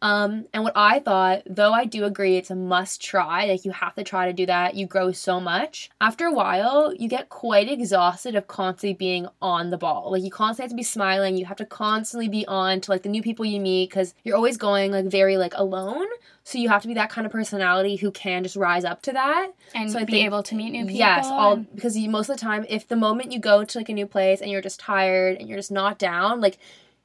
Um, 0.00 0.46
and 0.54 0.62
what 0.62 0.76
I 0.76 1.00
thought, 1.00 1.42
though 1.46 1.72
I 1.72 1.84
do 1.84 2.04
agree 2.04 2.36
it's 2.36 2.50
a 2.50 2.54
must 2.54 3.02
try, 3.02 3.46
like 3.46 3.64
you 3.64 3.72
have 3.72 3.96
to 3.96 4.04
try 4.04 4.26
to 4.26 4.32
do 4.32 4.46
that, 4.46 4.76
you 4.76 4.86
grow 4.86 5.10
so 5.10 5.40
much. 5.40 5.90
After 6.00 6.26
a 6.26 6.32
while, 6.32 6.94
you 6.94 7.08
get 7.08 7.28
quite 7.28 7.68
exhausted 7.68 8.36
of 8.36 8.46
constantly 8.46 8.94
being 8.94 9.26
on 9.42 9.70
the 9.70 9.78
ball. 9.78 10.12
Like 10.12 10.22
you 10.22 10.30
constantly 10.30 10.64
have 10.64 10.70
to 10.70 10.76
be 10.76 10.84
smiling, 10.84 11.36
you 11.36 11.46
have 11.46 11.56
to 11.56 11.66
constantly 11.66 12.28
be 12.28 12.46
on 12.46 12.80
to 12.82 12.90
like 12.92 13.02
the 13.02 13.08
new 13.08 13.22
people 13.22 13.44
you 13.44 13.60
meet 13.60 13.90
because 13.90 14.14
you're 14.22 14.36
always 14.36 14.56
going 14.56 14.92
like 14.92 15.06
very 15.06 15.36
like 15.36 15.54
alone. 15.56 16.06
So 16.48 16.56
you 16.56 16.70
have 16.70 16.80
to 16.80 16.88
be 16.88 16.94
that 16.94 17.10
kind 17.10 17.26
of 17.26 17.30
personality 17.32 17.96
who 17.96 18.10
can 18.10 18.42
just 18.42 18.56
rise 18.56 18.82
up 18.82 19.02
to 19.02 19.12
that. 19.12 19.50
and 19.74 19.92
So 19.92 19.98
be 19.98 20.12
think- 20.12 20.24
able 20.24 20.42
to 20.44 20.54
meet 20.54 20.70
new 20.70 20.86
people. 20.86 20.96
Yes, 20.96 21.26
all 21.26 21.56
because 21.56 21.94
you, 21.98 22.08
most 22.08 22.30
of 22.30 22.36
the 22.36 22.40
time, 22.40 22.64
if 22.70 22.88
the 22.88 22.96
moment 22.96 23.32
you 23.32 23.38
go 23.38 23.64
to 23.64 23.78
like 23.78 23.90
a 23.90 23.92
new 23.92 24.06
place 24.06 24.40
and 24.40 24.50
you're 24.50 24.62
just 24.62 24.80
tired 24.80 25.36
and 25.36 25.46
you're 25.46 25.58
just 25.58 25.70
not 25.70 25.98
down, 25.98 26.40
like 26.40 26.56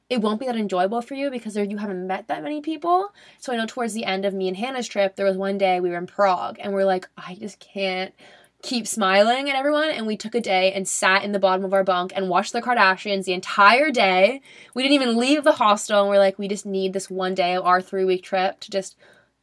it 0.08 0.22
won't 0.22 0.40
be 0.40 0.46
that 0.46 0.56
enjoyable 0.56 1.02
for 1.02 1.12
you 1.12 1.30
because 1.30 1.52
there, 1.52 1.62
you 1.62 1.76
haven't 1.76 2.06
met 2.06 2.26
that 2.28 2.42
many 2.42 2.62
people. 2.62 3.12
So 3.38 3.52
I 3.52 3.56
know 3.56 3.66
towards 3.66 3.92
the 3.92 4.06
end 4.06 4.24
of 4.24 4.32
me 4.32 4.48
and 4.48 4.56
Hannah's 4.56 4.88
trip, 4.88 5.14
there 5.14 5.26
was 5.26 5.36
one 5.36 5.58
day 5.58 5.78
we 5.78 5.90
were 5.90 5.98
in 5.98 6.06
Prague 6.06 6.56
and 6.58 6.72
we're 6.72 6.86
like, 6.86 7.06
I 7.18 7.34
just 7.34 7.58
can't 7.60 8.14
keep 8.62 8.86
smiling 8.86 9.50
at 9.50 9.56
everyone. 9.56 9.90
And 9.90 10.06
we 10.06 10.16
took 10.16 10.34
a 10.34 10.40
day 10.40 10.72
and 10.72 10.88
sat 10.88 11.22
in 11.22 11.32
the 11.32 11.38
bottom 11.38 11.66
of 11.66 11.74
our 11.74 11.84
bunk 11.84 12.14
and 12.16 12.30
watched 12.30 12.54
the 12.54 12.62
Kardashians 12.62 13.24
the 13.26 13.34
entire 13.34 13.90
day. 13.90 14.40
We 14.72 14.82
didn't 14.82 14.94
even 14.94 15.18
leave 15.18 15.44
the 15.44 15.52
hostel 15.52 16.00
and 16.00 16.08
we're 16.08 16.16
like, 16.16 16.38
we 16.38 16.48
just 16.48 16.64
need 16.64 16.94
this 16.94 17.10
one 17.10 17.34
day 17.34 17.56
of 17.56 17.66
our 17.66 17.82
three 17.82 18.06
week 18.06 18.22
trip 18.22 18.60
to 18.60 18.70
just 18.70 18.96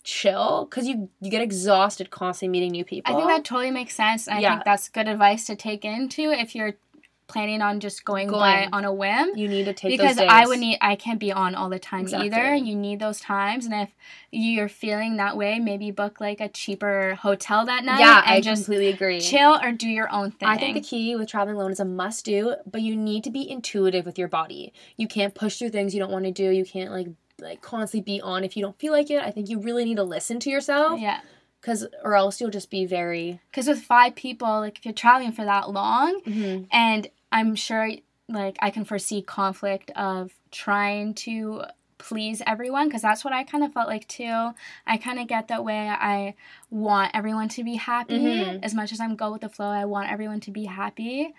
chill 0.03 0.67
because 0.69 0.87
you 0.87 1.09
you 1.19 1.29
get 1.29 1.41
exhausted 1.41 2.09
constantly 2.09 2.51
meeting 2.51 2.71
new 2.71 2.85
people. 2.85 3.13
I 3.13 3.17
think 3.17 3.27
that 3.27 3.45
totally 3.45 3.71
makes 3.71 3.95
sense. 3.95 4.27
And 4.27 4.45
I 4.45 4.49
think 4.49 4.65
that's 4.65 4.89
good 4.89 5.07
advice 5.07 5.45
to 5.45 5.55
take 5.55 5.85
into 5.85 6.31
if 6.31 6.55
you're 6.55 6.73
planning 7.31 7.61
on 7.61 7.79
just 7.79 8.03
going, 8.03 8.29
by 8.29 8.63
Going. 8.63 8.69
on 8.73 8.85
a 8.85 8.93
whim. 8.93 9.31
you 9.35 9.47
need 9.47 9.63
to 9.63 9.73
take 9.73 9.97
because 9.97 10.17
I 10.17 10.45
would 10.45 10.59
need 10.59 10.77
I 10.81 10.97
can't 10.97 11.19
be 11.19 11.31
on 11.31 11.55
all 11.55 11.69
the 11.69 11.79
time 11.79 12.05
either. 12.13 12.53
You 12.55 12.75
need 12.75 12.99
those 12.99 13.21
times 13.21 13.65
and 13.65 13.73
if 13.73 13.89
you're 14.31 14.67
feeling 14.67 15.15
that 15.17 15.37
way, 15.37 15.57
maybe 15.57 15.91
book 15.91 16.19
like 16.19 16.41
a 16.41 16.49
cheaper 16.49 17.15
hotel 17.15 17.65
that 17.65 17.85
night 17.85 17.99
yeah, 17.99 18.21
and 18.25 18.31
I 18.31 18.41
just 18.41 18.65
completely 18.65 18.89
agree. 18.89 19.21
chill 19.21 19.57
or 19.63 19.71
do 19.71 19.87
your 19.87 20.11
own 20.11 20.31
thing. 20.31 20.49
I 20.49 20.57
think 20.57 20.73
the 20.75 20.81
key 20.81 21.15
with 21.15 21.29
traveling 21.29 21.55
alone 21.55 21.71
is 21.71 21.79
a 21.79 21.85
must 21.85 22.25
do, 22.25 22.55
but 22.69 22.81
you 22.81 22.97
need 22.97 23.23
to 23.23 23.31
be 23.31 23.49
intuitive 23.49 24.05
with 24.05 24.19
your 24.19 24.27
body. 24.27 24.73
You 24.97 25.07
can't 25.07 25.33
push 25.33 25.57
through 25.57 25.69
things 25.69 25.93
you 25.93 26.01
don't 26.01 26.11
want 26.11 26.25
to 26.25 26.31
do. 26.31 26.49
You 26.49 26.65
can't 26.65 26.91
like 26.91 27.07
like 27.41 27.61
constantly 27.61 28.01
be 28.15 28.21
on 28.21 28.43
if 28.43 28.55
you 28.55 28.63
don't 28.63 28.77
feel 28.79 28.93
like 28.93 29.09
it. 29.09 29.23
I 29.23 29.31
think 29.31 29.49
you 29.49 29.59
really 29.59 29.85
need 29.85 29.97
to 29.97 30.03
listen 30.03 30.39
to 30.41 30.49
yourself 30.49 30.99
yeah. 30.99 31.21
cuz 31.61 31.85
or 32.03 32.15
else 32.15 32.39
you'll 32.39 32.49
just 32.49 32.69
be 32.69 32.85
very 32.85 33.39
Cuz 33.51 33.67
with 33.67 33.81
five 33.81 34.15
people, 34.15 34.59
like 34.59 34.77
if 34.77 34.85
you're 34.85 34.93
traveling 34.93 35.31
for 35.31 35.45
that 35.45 35.69
long 35.71 36.21
Mhm. 36.25 36.67
and 36.71 37.07
I'm 37.31 37.55
sure 37.55 37.89
like 38.29 38.57
I 38.61 38.69
can 38.69 38.85
foresee 38.85 39.21
conflict 39.21 39.91
of 39.95 40.31
trying 40.51 41.13
to 41.15 41.63
please 41.97 42.41
everyone 42.47 42.87
because 42.87 43.03
that's 43.03 43.23
what 43.23 43.31
I 43.33 43.43
kind 43.43 43.63
of 43.63 43.73
felt 43.73 43.87
like 43.87 44.07
too. 44.07 44.53
I 44.87 44.97
kind 44.97 45.19
of 45.19 45.27
get 45.27 45.47
that 45.49 45.63
way. 45.63 45.87
I 45.87 46.33
want 46.71 47.11
everyone 47.13 47.47
to 47.49 47.63
be 47.63 47.75
happy 47.75 48.17
Mhm. 48.19 48.63
as 48.63 48.73
much 48.73 48.91
as 48.91 48.99
I'm 48.99 49.15
go 49.15 49.31
with 49.31 49.41
the 49.41 49.49
flow. 49.49 49.69
I 49.69 49.85
want 49.85 50.11
everyone 50.11 50.39
to 50.41 50.51
be 50.51 50.65
happy. 50.65 51.33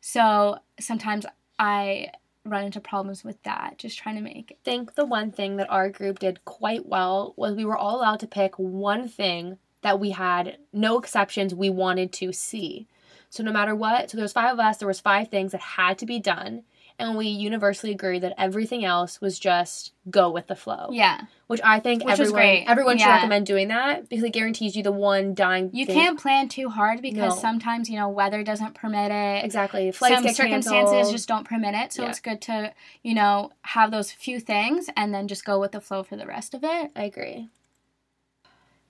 So 0.00 0.58
sometimes 0.78 1.26
I 1.58 2.10
run 2.44 2.64
into 2.64 2.80
problems 2.80 3.24
with 3.24 3.42
that, 3.42 3.78
just 3.78 3.98
trying 3.98 4.16
to 4.16 4.20
make 4.20 4.52
I 4.52 4.56
think 4.64 4.94
the 4.94 5.06
one 5.06 5.30
thing 5.30 5.56
that 5.56 5.70
our 5.70 5.88
group 5.88 6.18
did 6.18 6.44
quite 6.44 6.86
well 6.86 7.32
was 7.36 7.54
we 7.54 7.64
were 7.64 7.76
all 7.76 8.00
allowed 8.00 8.20
to 8.20 8.26
pick 8.26 8.54
one 8.56 9.08
thing 9.08 9.58
that 9.82 10.00
we 10.00 10.10
had 10.10 10.58
no 10.72 10.98
exceptions 10.98 11.54
we 11.54 11.70
wanted 11.70 12.12
to 12.14 12.32
see. 12.32 12.86
So 13.30 13.42
no 13.42 13.52
matter 13.52 13.74
what, 13.74 14.10
so 14.10 14.16
there 14.16 14.24
was 14.24 14.32
five 14.32 14.52
of 14.52 14.60
us, 14.60 14.78
there 14.78 14.88
was 14.88 15.00
five 15.00 15.28
things 15.28 15.52
that 15.52 15.60
had 15.60 15.98
to 15.98 16.06
be 16.06 16.20
done, 16.20 16.62
and 16.98 17.16
we 17.16 17.26
universally 17.26 17.92
agreed 17.92 18.20
that 18.22 18.34
everything 18.38 18.84
else 18.84 19.20
was 19.20 19.38
just 19.38 19.92
go 20.10 20.30
with 20.30 20.46
the 20.46 20.54
flow. 20.56 20.88
yeah. 20.92 21.22
Which 21.46 21.60
I 21.62 21.78
think 21.80 22.02
Which 22.04 22.12
everyone 22.12 22.32
great. 22.34 22.64
everyone 22.66 22.98
should 22.98 23.08
recommend 23.08 23.46
doing 23.46 23.68
that 23.68 24.08
because 24.08 24.24
it 24.24 24.30
guarantees 24.32 24.74
you 24.76 24.82
the 24.82 24.92
one 24.92 25.34
dying 25.34 25.70
You 25.74 25.84
thing- 25.86 25.94
can't 25.94 26.18
plan 26.18 26.48
too 26.48 26.70
hard 26.70 27.02
because 27.02 27.34
No. 27.36 27.40
sometimes, 27.40 27.90
you 27.90 27.98
know, 27.98 28.08
weather 28.08 28.42
doesn't 28.42 28.74
permit 28.74 29.10
it. 29.12 29.44
exactly 29.44 29.90
flights 29.92 30.14
Some 30.22 30.28
circumstances 30.32 30.90
canceled. 30.92 31.12
just 31.14 31.28
don't 31.28 31.44
permit 31.44 31.74
it. 31.74 31.92
So 31.92 32.02
Yeah. 32.04 32.08
it's 32.10 32.20
good 32.20 32.40
to, 32.42 32.72
you 33.02 33.14
know, 33.14 33.50
have 33.62 33.90
those 33.90 34.10
few 34.10 34.40
things 34.40 34.88
and 34.96 35.12
then 35.14 35.28
just 35.28 35.44
go 35.44 35.60
with 35.60 35.72
the 35.72 35.80
flow 35.80 36.02
for 36.02 36.16
the 36.16 36.26
rest 36.26 36.54
of 36.54 36.64
it. 36.64 36.90
I 36.96 37.02
agree. 37.04 37.50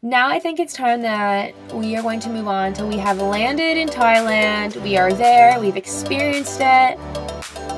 Now 0.04 0.28
I 0.28 0.38
think 0.38 0.61
it's 0.61 0.75
time 0.75 1.00
that 1.00 1.54
we 1.73 1.96
are 1.96 2.02
going 2.02 2.20
to 2.20 2.28
move 2.28 2.46
on 2.46 2.75
till 2.75 2.87
we 2.87 2.99
have 2.99 3.23
landed 3.23 3.78
in 3.78 3.88
Thailand. 3.88 4.76
We 4.82 4.99
are 4.99 5.11
there, 5.11 5.58
we've 5.58 5.78
experienced 5.78 6.58
it. 6.61 6.99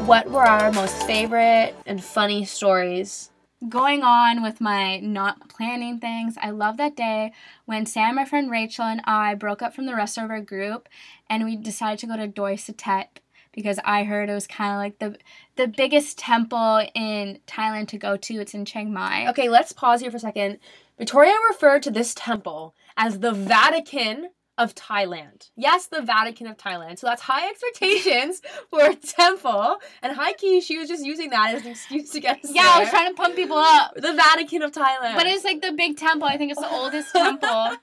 What 0.06 0.28
were 0.28 0.42
our 0.42 0.73
most 0.73 1.04
favorite 1.04 1.76
and 1.87 2.02
funny 2.02 2.45
stories? 2.45 3.30
Going 3.68 4.02
on 4.02 4.42
with 4.42 4.61
my 4.61 4.99
not 4.99 5.49
planning 5.49 6.00
things, 6.00 6.35
I 6.42 6.50
love 6.50 6.78
that 6.78 6.97
day 6.97 7.30
when 7.64 7.87
Sam, 7.87 8.16
my 8.16 8.25
friend 8.25 8.50
Rachel, 8.50 8.87
and 8.87 9.02
I 9.04 9.37
broke 9.37 9.62
up 9.62 9.73
from 9.73 9.87
the 9.87 9.95
rest 9.95 10.18
of 10.18 10.28
our 10.28 10.40
group 10.40 10.88
and 11.30 11.45
we 11.45 11.54
decided 11.54 12.00
to 12.00 12.09
go 12.09 12.16
to 12.16 12.26
Doi 12.26 12.56
Suthep 12.56 13.21
because 13.57 13.81
I 13.85 14.05
heard 14.05 14.31
it 14.31 14.35
was 14.35 14.47
kind 14.47 14.73
of 14.73 14.79
like 14.79 14.99
the 15.01 15.19
the 15.57 15.67
biggest 15.67 16.19
temple 16.19 16.87
in 16.95 17.41
Thailand 17.49 17.89
to 17.89 17.99
go 17.99 18.17
to. 18.17 18.35
It's 18.35 18.55
in 18.55 18.65
Chiang 18.65 18.93
Mai. 18.93 19.29
Okay, 19.31 19.49
let's 19.49 19.73
pause 19.73 20.03
here 20.03 20.13
for 20.13 20.19
a 20.19 20.21
second. 20.21 20.59
Victoria 20.99 21.35
referred 21.51 21.83
to 21.83 21.91
this 21.91 22.15
temple 22.15 22.75
as 22.97 23.19
the 23.19 23.33
Vatican 23.33 24.29
of 24.59 24.75
Thailand. 24.75 25.51
Yes, 25.57 25.87
the 25.87 26.01
Vatican 26.01 26.47
of 26.47 26.57
Thailand. 26.57 26.99
So 26.99 27.07
that's 27.07 27.23
high 27.23 27.49
expectations 27.49 28.41
for 28.71 28.85
a 28.85 28.95
temple. 28.95 29.77
And 30.03 30.17
high 30.17 30.33
key, 30.33 30.61
she 30.61 30.79
was 30.79 30.89
just 30.89 31.05
using 31.05 31.31
that 31.31 31.55
as 31.55 31.63
an 31.65 31.73
excuse 31.73 32.11
to 32.11 32.21
get 32.21 32.43
us 32.43 32.51
Yeah, 32.55 32.63
I 32.67 32.81
was 32.81 32.91
trying 32.91 33.11
to 33.11 33.15
pump 33.15 33.37
people 33.37 33.59
up. 33.59 33.95
The 33.97 34.15
Vatican 34.15 34.63
of 34.63 34.73
Thailand. 34.73 35.17
But 35.17 35.27
it's 35.27 35.45
like 35.45 35.61
the 35.61 35.73
big 35.73 35.99
temple. 35.99 36.27
I 36.27 36.39
think 36.39 36.53
it's 36.53 36.61
the 36.61 36.71
oldest 36.71 37.13
temple. 37.13 37.77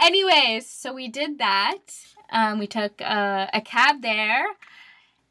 Anyways, 0.00 0.68
so 0.68 0.92
we 0.92 1.08
did 1.08 1.38
that. 1.38 1.78
Um, 2.30 2.58
we 2.58 2.66
took 2.66 3.00
uh, 3.00 3.46
a 3.52 3.60
cab 3.60 4.02
there, 4.02 4.44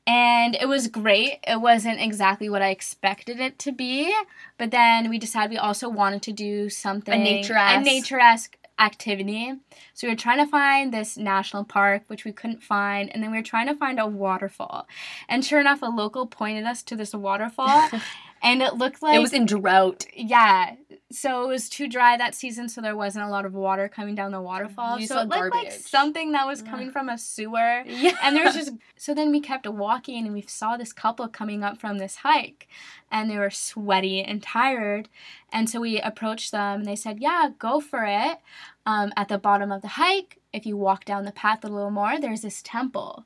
and 0.05 0.55
it 0.55 0.67
was 0.67 0.87
great. 0.87 1.39
It 1.47 1.61
wasn't 1.61 2.01
exactly 2.01 2.49
what 2.49 2.61
I 2.61 2.69
expected 2.69 3.39
it 3.39 3.57
to 3.59 3.71
be, 3.71 4.13
but 4.57 4.71
then 4.71 5.09
we 5.09 5.17
decided 5.17 5.51
we 5.51 5.57
also 5.57 5.87
wanted 5.89 6.21
to 6.23 6.31
do 6.31 6.69
something 6.69 7.23
nature-esque. 7.23 7.81
a 7.81 7.83
nature-esque 7.83 8.57
activity. 8.79 9.53
So 9.93 10.07
we 10.07 10.13
were 10.13 10.17
trying 10.17 10.43
to 10.43 10.49
find 10.49 10.93
this 10.93 11.17
national 11.17 11.63
park, 11.63 12.03
which 12.07 12.25
we 12.25 12.31
couldn't 12.31 12.63
find, 12.63 13.09
and 13.13 13.23
then 13.23 13.31
we 13.31 13.37
were 13.37 13.43
trying 13.43 13.67
to 13.67 13.75
find 13.75 13.99
a 13.99 14.07
waterfall. 14.07 14.87
And 15.29 15.45
sure 15.45 15.59
enough, 15.59 15.81
a 15.81 15.87
local 15.87 16.25
pointed 16.27 16.65
us 16.65 16.83
to 16.83 16.95
this 16.95 17.13
waterfall, 17.13 17.89
and 18.43 18.61
it 18.61 18.75
looked 18.75 19.01
like 19.01 19.15
it 19.15 19.19
was 19.19 19.33
in 19.33 19.45
drought. 19.45 20.05
yeah. 20.13 20.75
So 21.11 21.43
it 21.43 21.47
was 21.47 21.69
too 21.69 21.87
dry 21.87 22.17
that 22.17 22.33
season, 22.33 22.67
so 22.67 22.81
there 22.81 22.95
wasn't 22.95 23.25
a 23.25 23.29
lot 23.29 23.45
of 23.45 23.53
water 23.53 23.87
coming 23.87 24.15
down 24.15 24.31
the 24.31 24.41
waterfall. 24.41 24.99
You 24.99 25.07
so 25.07 25.19
it 25.19 25.29
looked 25.29 25.53
like 25.53 25.71
something 25.71 26.31
that 26.33 26.47
was 26.47 26.61
coming 26.61 26.91
from 26.91 27.07
a 27.07 27.17
sewer. 27.17 27.83
Yeah. 27.85 28.17
And 28.21 28.35
there's 28.35 28.55
just 28.55 28.71
so 28.97 29.13
then 29.13 29.31
we 29.31 29.39
kept 29.39 29.67
walking 29.67 30.25
and 30.25 30.33
we 30.33 30.41
saw 30.41 30.75
this 30.75 30.91
couple 30.91 31.27
coming 31.27 31.63
up 31.63 31.79
from 31.79 31.99
this 31.99 32.17
hike 32.17 32.67
and 33.11 33.29
they 33.29 33.37
were 33.37 33.51
sweaty 33.51 34.21
and 34.23 34.41
tired. 34.41 35.07
And 35.51 35.69
so 35.69 35.79
we 35.79 36.01
approached 36.01 36.51
them 36.51 36.79
and 36.79 36.85
they 36.85 36.95
said, 36.95 37.19
Yeah, 37.19 37.49
go 37.57 37.79
for 37.79 38.05
it. 38.05 38.39
Um, 38.85 39.13
at 39.15 39.29
the 39.29 39.37
bottom 39.37 39.71
of 39.71 39.81
the 39.81 39.87
hike, 39.89 40.39
if 40.51 40.65
you 40.65 40.75
walk 40.75 41.05
down 41.05 41.23
the 41.23 41.31
path 41.31 41.63
a 41.63 41.69
little 41.69 41.91
more, 41.91 42.19
there's 42.19 42.41
this 42.41 42.61
temple 42.61 43.25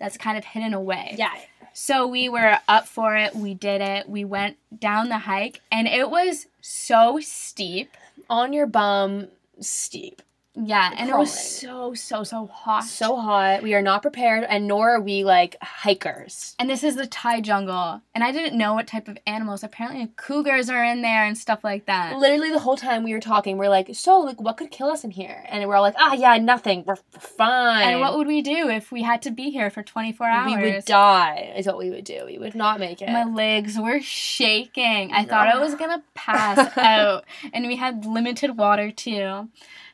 that's 0.00 0.16
kind 0.16 0.36
of 0.36 0.44
hidden 0.44 0.74
away. 0.74 1.14
yeah. 1.16 1.30
So 1.72 2.08
we 2.08 2.28
were 2.28 2.58
up 2.66 2.88
for 2.88 3.16
it. 3.16 3.36
We 3.36 3.54
did 3.54 3.80
it. 3.80 4.08
We 4.08 4.24
went 4.24 4.56
down 4.76 5.08
the 5.08 5.18
hike, 5.18 5.60
and 5.70 5.86
it 5.86 6.10
was 6.10 6.46
so 6.60 7.20
steep. 7.22 7.96
On 8.28 8.52
your 8.52 8.66
bum, 8.66 9.28
steep. 9.60 10.20
Yeah, 10.56 10.92
and 10.96 11.08
it 11.08 11.16
was 11.16 11.32
so 11.32 11.94
so 11.94 12.24
so 12.24 12.46
hot. 12.46 12.82
So 12.84 13.14
hot. 13.16 13.62
We 13.62 13.74
are 13.74 13.82
not 13.82 14.02
prepared, 14.02 14.42
and 14.44 14.66
nor 14.66 14.96
are 14.96 15.00
we 15.00 15.22
like 15.22 15.56
hikers. 15.62 16.56
and 16.58 16.68
this 16.68 16.82
is 16.82 16.96
the 16.96 17.06
Thai 17.06 17.40
jungle, 17.40 18.02
and 18.16 18.24
I 18.24 18.32
didn't 18.32 18.58
know 18.58 18.74
what 18.74 18.88
type 18.88 19.06
of 19.06 19.16
animals. 19.28 19.62
Apparently, 19.62 20.10
cougars 20.16 20.68
are 20.68 20.84
in 20.84 21.02
there 21.02 21.24
and 21.24 21.38
stuff 21.38 21.62
like 21.62 21.86
that. 21.86 22.16
Literally, 22.16 22.50
the 22.50 22.58
whole 22.58 22.76
time 22.76 23.04
we 23.04 23.12
were 23.12 23.20
talking, 23.20 23.58
we 23.58 23.66
are 23.66 23.70
like, 23.70 23.94
"So, 23.94 24.18
like, 24.18 24.40
what 24.40 24.56
could 24.56 24.72
kill 24.72 24.88
us 24.88 25.04
in 25.04 25.12
here?" 25.12 25.44
And 25.48 25.66
we're 25.68 25.76
all 25.76 25.82
like, 25.82 25.94
"Ah, 25.98 26.14
yeah, 26.14 26.36
nothing. 26.38 26.82
We're, 26.84 26.96
fine." 26.96 27.88
And 27.88 28.00
what 28.00 28.16
would 28.16 28.26
we 28.26 28.42
do 28.42 28.68
if 28.68 28.90
we 28.90 29.02
had 29.02 29.22
to 29.22 29.30
be 29.30 29.50
here 29.50 29.70
for 29.70 29.84
24 29.84 30.26
hours? 30.26 30.56
we 30.56 30.72
would 30.72 30.84
die? 30.84 31.52
Is 31.56 31.66
what 31.66 31.78
we 31.78 31.90
would 31.90 32.04
do. 32.04 32.24
We 32.26 32.38
would 32.38 32.56
not 32.56 32.80
make 32.80 33.00
it. 33.00 33.08
My 33.08 33.24
legs 33.24 33.78
were 33.78 34.00
shaking. 34.00 35.12
I 35.12 35.24
thought 35.24 35.46
I 35.46 35.58
was 35.58 35.76
gonna 35.76 36.02
pass 36.14 36.76
out, 36.76 37.24
and 37.52 37.66
we 37.68 37.76
had 37.76 38.04
limited 38.04 38.58
water 38.58 38.90
too. 38.90 39.48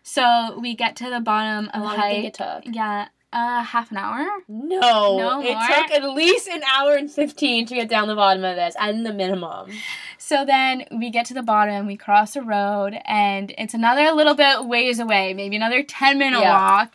So 0.08 0.56
we 0.60 0.76
get 0.76 0.94
to 0.96 1.10
the 1.10 1.18
bottom 1.18 1.68
How 1.74 1.80
of 1.80 1.84
long 1.84 1.96
the 1.96 2.02
do 2.02 2.08
you 2.08 2.14
think 2.22 2.24
it 2.26 2.36
hike. 2.36 2.62
took? 2.64 2.74
Yeah, 2.74 3.08
uh, 3.32 3.62
half 3.64 3.90
an 3.90 3.96
hour. 3.96 4.24
No, 4.46 4.78
No 5.18 5.40
it 5.40 5.52
more? 5.52 5.66
took 5.66 5.90
at 5.90 6.04
least 6.14 6.46
an 6.48 6.62
hour 6.62 6.94
and 6.94 7.10
fifteen 7.10 7.66
to 7.66 7.74
get 7.74 7.88
down 7.88 8.06
the 8.06 8.14
bottom 8.14 8.44
of 8.44 8.54
this, 8.54 8.76
and 8.78 9.04
the 9.04 9.12
minimum. 9.12 9.68
So 10.16 10.44
then 10.44 10.84
we 10.92 11.10
get 11.10 11.26
to 11.26 11.34
the 11.34 11.42
bottom, 11.42 11.86
we 11.88 11.96
cross 11.96 12.36
a 12.36 12.42
road, 12.42 12.96
and 13.04 13.52
it's 13.58 13.74
another 13.74 14.12
little 14.12 14.34
bit 14.34 14.66
ways 14.66 15.00
away, 15.00 15.34
maybe 15.34 15.56
another 15.56 15.82
10 15.82 16.18
minute 16.18 16.38
Yeah. 16.40 16.52
walk. 16.52 16.92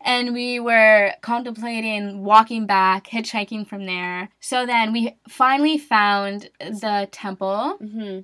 And 0.00 0.32
we 0.34 0.58
were 0.58 1.12
contemplating 1.22 2.24
walking 2.24 2.66
back, 2.66 3.06
hitchhiking 3.06 3.68
from 3.68 3.86
there. 3.86 4.30
So 4.40 4.66
then 4.66 4.92
we 4.92 5.14
finally 5.28 5.78
found 5.78 6.50
the 6.58 7.08
temple, 7.12 7.76
hmm 7.80 8.20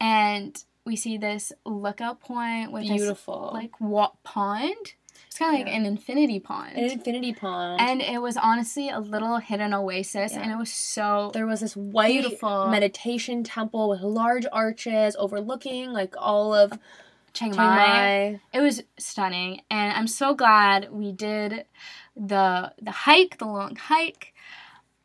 and 0.00 0.62
we 0.86 0.96
see 0.96 1.18
this 1.18 1.52
lookout 1.64 2.20
point 2.20 2.72
with 2.72 2.84
Beautiful, 2.84 3.50
this 3.52 3.62
like 3.62 3.80
what 3.80 4.14
pond. 4.22 4.94
It's 5.28 5.38
kind 5.38 5.54
of 5.54 5.60
like 5.60 5.66
Yeah. 5.72 5.78
an 5.80 5.86
infinity 5.86 6.38
pond. 6.40 6.76
an 6.76 6.90
infinity 6.90 7.32
pond. 7.34 7.80
and 7.80 8.00
it 8.00 8.22
was 8.22 8.36
honestly 8.36 8.88
a 8.88 9.00
little 9.00 9.38
hidden 9.38 9.74
oasis, 9.74 10.32
Yeah. 10.32 10.40
and 10.42 10.52
it 10.52 10.56
was 10.56 10.72
so 10.72 11.30
There 11.34 11.46
was 11.46 11.60
this 11.60 11.76
white 11.76 12.12
Beautiful. 12.22 12.68
meditation 12.68 13.42
temple 13.44 13.88
with 13.88 14.00
large 14.02 14.46
arches 14.52 15.16
overlooking 15.18 15.92
like 15.92 16.14
all 16.18 16.54
of 16.54 16.78
Chiang. 17.34 17.54
Mai. 17.54 18.40
It 18.54 18.60
was 18.60 18.82
stunning, 18.98 19.60
and 19.70 19.92
I'm 19.92 20.06
so 20.06 20.34
glad 20.34 20.90
we 20.90 21.12
did 21.12 21.66
the 22.16 22.72
the 22.80 22.90
hike, 22.92 23.36
the 23.38 23.44
long 23.46 23.76
hike. 23.76 24.32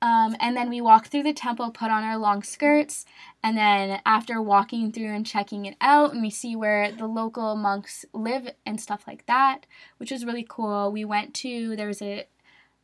Um, 0.02 0.36
and 0.40 0.58
then 0.58 0.70
we 0.70 0.82
walked 0.82 1.08
through 1.10 1.24
the 1.24 1.34
temple, 1.34 1.70
put 1.70 1.92
on 1.92 2.04
our 2.04 2.18
long 2.18 2.42
skirts, 2.42 3.06
and 3.44 3.56
then 3.56 4.02
after 4.06 4.42
walking 4.42 4.92
through 4.92 5.14
and 5.14 5.26
checking 5.26 5.66
it 5.66 5.76
out, 5.80 6.14
and 6.14 6.22
we 6.22 6.32
see 6.32 6.56
where 6.56 6.92
the 6.92 7.06
local 7.08 7.56
monks 7.56 8.04
live 8.14 8.50
and 8.66 8.82
stuff 8.82 9.04
like 9.06 9.26
that, 9.28 9.68
which 9.98 10.12
was 10.12 10.26
really 10.26 10.46
cool. 10.48 10.92
We 10.92 11.06
went 11.06 11.34
to 11.36 11.76
there 11.76 11.88
was 11.88 12.02
a 12.02 12.26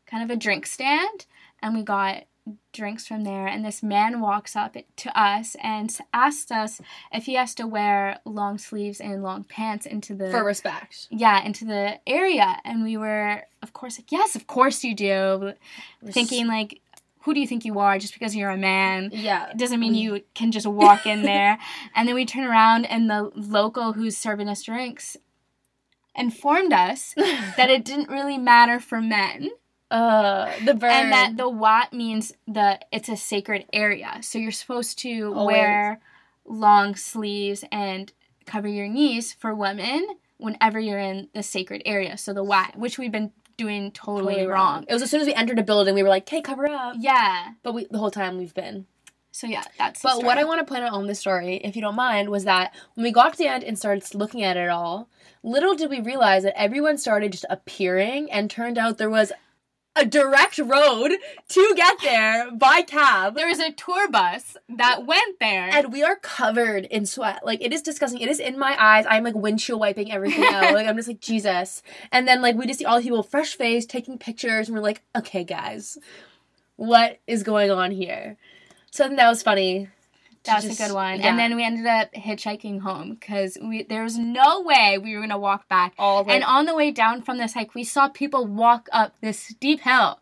kind 0.06 0.24
of 0.24 0.30
a 0.30 0.40
drink 0.40 0.68
stand, 0.68 1.26
and 1.62 1.76
we 1.76 1.82
got 1.82 2.26
drinks 2.72 3.06
from 3.06 3.26
there 3.26 3.46
and 3.46 3.66
this 3.66 3.84
man 3.84 4.22
walks 4.22 4.56
up 4.56 4.78
to 4.96 5.20
us 5.20 5.56
and 5.62 5.98
asks 6.14 6.50
us 6.50 6.80
if 7.12 7.26
he 7.26 7.34
has 7.34 7.54
to 7.54 7.68
wear 7.68 8.20
long 8.24 8.58
sleeves 8.58 9.02
and 9.02 9.22
long 9.22 9.44
pants 9.44 9.86
into 9.86 10.14
the 10.14 10.30
For 10.32 10.46
respect. 10.46 11.08
yeah 11.10 11.44
into 11.44 11.66
the 11.66 12.00
area 12.08 12.58
and 12.64 12.84
we 12.84 12.96
were 12.96 13.44
of 13.62 13.74
course 13.74 14.00
like 14.00 14.14
yes 14.14 14.36
of 14.36 14.48
course 14.48 14.84
you 14.84 14.96
do 14.96 15.54
thinking 16.10 16.48
like 16.48 16.80
who 17.22 17.34
do 17.34 17.40
you 17.40 17.48
think 17.48 17.66
you 17.66 17.80
are 17.80 17.98
just 18.00 18.14
because 18.14 18.36
you're 18.36 18.50
a 18.50 18.58
man 18.58 19.10
Yeah. 19.14 19.50
it 19.52 19.58
doesn't 19.58 19.80
mean 19.80 19.96
you 19.96 20.22
can 20.34 20.52
just 20.52 20.68
walk 20.68 21.06
in 21.06 21.22
there 21.34 21.58
and 21.96 22.08
then 22.08 22.16
we 22.16 22.26
turn 22.26 22.44
around 22.46 22.86
and 22.86 23.10
the 23.10 23.32
local 23.36 23.94
who's 23.94 24.18
serving 24.18 24.48
us 24.50 24.64
drinks 24.64 25.18
informed 26.16 26.74
us 26.74 27.14
that 27.58 27.70
it 27.70 27.86
didn't 27.86 28.10
really 28.10 28.38
matter 28.38 28.80
for 28.80 29.02
men 29.02 29.50
uh, 29.90 30.52
the 30.66 30.74
bird. 30.74 30.92
and 30.92 31.12
that 31.14 31.38
the 31.38 31.48
wat 31.50 31.94
means 31.94 32.34
the 32.48 32.80
it's 32.92 33.08
a 33.08 33.16
sacred 33.16 33.66
area 33.72 34.18
so 34.22 34.38
you're 34.38 34.52
supposed 34.52 35.00
to 35.00 35.34
Always. 35.34 35.54
wear 35.54 36.00
long 36.46 36.96
sleeves 36.96 37.64
and 37.72 38.12
cover 38.46 38.68
your 38.68 38.88
knees 38.88 39.32
for 39.34 39.54
women 39.56 40.06
whenever 40.38 40.80
you're 40.80 41.00
in 41.00 41.30
the 41.34 41.44
sacred 41.44 41.82
area 41.86 42.18
so 42.18 42.34
the 42.34 42.44
wat 42.44 42.76
which 42.78 42.98
we've 42.98 43.12
been 43.12 43.32
doing 43.58 43.92
totally, 43.92 44.36
Totally 44.36 44.48
wrong. 44.48 44.86
It 44.88 44.94
was 44.94 45.02
as 45.02 45.12
soon 45.12 45.22
as 45.22 45.28
we 45.28 45.34
entered 45.34 45.60
a 45.60 45.64
building, 45.64 45.96
we 45.96 46.04
were 46.04 46.10
like, 46.10 46.28
"Hey, 46.30 46.42
cover 46.42 46.68
up." 46.70 46.96
yeah 47.00 47.54
But 47.64 47.74
we 47.74 47.88
the 47.90 47.98
whole 47.98 48.12
time 48.12 48.38
we've 48.38 48.54
been. 48.54 48.86
so 49.32 49.48
yeah 49.48 49.64
that's 49.78 50.02
But 50.02 50.24
what 50.24 50.38
I 50.38 50.44
want 50.44 50.60
to 50.60 50.66
point 50.66 50.84
out 50.84 50.94
on 50.94 51.08
this 51.08 51.20
story, 51.20 51.56
if 51.58 51.76
you 51.76 51.82
don't 51.82 51.96
mind, 51.96 52.30
was 52.30 52.44
that 52.46 52.74
when 52.96 53.04
we 53.04 53.12
got 53.12 53.34
to 53.34 53.38
the 53.38 53.48
end 53.48 53.64
and 53.64 53.78
started 53.78 54.04
looking 54.16 54.44
at 54.44 54.58
it 54.58 54.70
all, 54.70 55.10
little 55.44 55.76
did 55.76 55.90
we 55.90 56.00
realize 56.00 56.44
that 56.44 56.60
everyone 56.60 56.98
started 56.98 57.32
just 57.32 57.46
appearing, 57.50 58.32
and 58.32 58.50
turned 58.50 58.78
out 58.78 58.98
there 58.98 59.10
was 59.10 59.32
a 59.98 60.06
direct 60.06 60.58
road 60.60 61.12
to 61.50 61.74
get 61.76 62.00
there 62.02 62.52
by 62.52 62.82
cab. 62.82 63.36
there 63.36 63.48
was 63.48 63.60
a 63.60 63.72
tour 63.72 64.10
bus 64.10 64.58
that 64.70 65.06
went 65.06 65.40
there 65.40 65.70
And 65.72 65.92
we 65.92 66.04
are 66.04 66.16
covered 66.16 66.86
in 66.86 67.06
sweat. 67.06 67.46
Like 67.46 67.62
it 67.62 67.74
is 67.74 67.82
disgusting. 67.82 68.22
It 68.22 68.30
is 68.30 68.40
in 68.40 68.60
my 68.60 68.76
eyes. 68.80 69.06
I'm 69.10 69.24
like 69.24 69.36
windshield 69.36 69.80
wiping 69.80 70.12
everything 70.12 70.44
out. 70.46 70.74
like 70.74 70.88
I'm 70.88 70.96
just 70.96 71.08
like 71.08 71.20
Jesus. 71.20 71.82
And 72.12 72.28
then 72.28 72.42
like 72.42 72.56
we 72.56 72.68
just 72.68 72.80
see 72.80 72.86
all 72.86 72.98
the 72.98 73.04
people 73.04 73.24
fresh 73.24 73.56
faced 73.56 73.90
taking 73.90 74.18
pictures, 74.18 74.68
and 74.68 74.76
we're 74.76 74.84
like, 74.84 75.02
okay, 75.16 75.44
guys, 75.44 75.98
what 76.76 77.20
is 77.28 77.44
going 77.44 77.72
on 77.72 77.92
here? 77.92 78.38
So 78.92 79.04
I 79.04 79.08
think 79.08 79.20
that 79.20 79.30
was 79.30 79.44
funny. 79.44 79.90
That's 80.44 80.66
just- 80.66 80.80
a 80.80 80.84
good 80.88 80.94
one. 80.94 81.20
yeah. 81.20 81.28
And 81.30 81.40
then 81.40 81.56
we 81.56 81.64
ended 81.64 81.86
up 81.86 82.14
hitchhiking 82.14 82.82
home 82.82 83.16
because 83.20 83.58
we 83.62 83.84
there 83.84 84.04
was 84.04 84.18
no 84.18 84.62
way 84.62 84.98
we 84.98 85.16
were 85.16 85.22
gonna 85.22 85.38
walk 85.38 85.68
back. 85.70 85.94
all 85.98 86.24
the 86.24 86.32
And 86.34 86.44
on 86.44 86.66
the 86.66 86.76
way 86.76 86.92
down 86.92 87.22
from 87.22 87.38
this 87.38 87.54
hike, 87.54 87.76
we 87.76 87.84
saw 87.84 88.08
people 88.10 88.46
walk 88.46 88.88
up 88.92 89.16
this 89.22 89.40
steep 89.40 89.82
hill, 89.82 90.20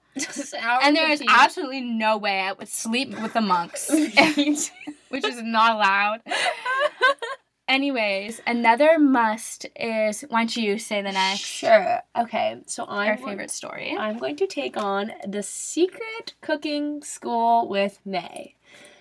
and 0.84 0.96
there 0.96 1.12
is 1.12 1.22
absolutely 1.28 1.82
no 1.82 2.18
way 2.18 2.40
I 2.42 2.54
would 2.54 2.70
sleep 2.70 3.20
with 3.22 3.34
the 3.34 3.42
monks, 3.42 3.90
which 5.10 5.26
is 5.26 5.42
not 5.42 5.76
allowed. 5.76 6.22
Anyways, 7.68 8.42
another 8.46 9.00
must 9.00 9.66
is 9.76 10.22
why 10.30 10.42
don't 10.42 10.56
you 10.56 10.78
say 10.78 11.02
the 11.02 11.12
next 11.12 11.40
Sure. 11.40 12.00
Okay. 12.16 12.62
So 12.68 12.86
I'm 12.88 13.10
our 13.10 13.18
favorite 13.18 13.50
story? 13.50 13.96
I'm 13.98 14.20
going 14.20 14.36
to 14.36 14.46
take 14.46 14.78
on 14.78 15.12
the 15.28 15.42
secret 15.42 16.36
cooking 16.42 17.02
school 17.02 17.68
with 17.68 18.00
May. 18.06 18.54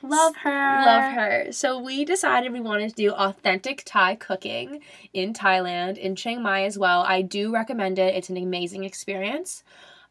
Love 0.05 0.37
her. 0.37 0.83
Love 0.85 1.13
her. 1.13 1.53
So 1.53 1.79
we 1.79 2.05
decided 2.05 2.53
we 2.53 2.61
wanted 2.61 2.91
to 2.91 2.95
do 2.95 3.13
authentic 3.13 3.83
Thai 3.87 4.17
cooking 4.17 4.81
in 5.15 5.33
Thailand, 5.33 5.97
in 5.97 6.15
Chiang 6.15 6.43
Mai 6.43 6.65
as 6.65 6.79
well. 6.79 7.03
I 7.03 7.23
do 7.23 7.53
recommend 7.53 7.99
it. 7.99 8.15
It's 8.15 8.29
an 8.29 8.37
amazing 8.37 8.85
experience. 8.85 9.65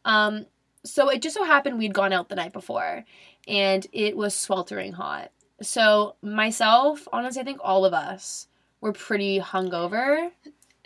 Um, 0.04 0.46
so 0.84 1.08
it 1.10 1.22
just 1.22 1.34
so 1.34 1.44
happened 1.44 1.78
we'd 1.78 1.94
gone 1.94 2.12
out 2.12 2.28
the 2.28 2.34
night 2.34 2.52
before 2.52 3.04
and 3.46 3.86
it 3.92 4.16
was 4.16 4.34
sweltering 4.34 4.92
hot. 4.92 5.30
So 5.62 6.16
myself, 6.22 7.06
honestly, 7.12 7.42
I 7.42 7.44
think 7.44 7.60
all 7.62 7.84
of 7.84 7.94
us 7.94 8.48
were 8.80 8.92
pretty 8.92 9.38
hungover 9.38 10.30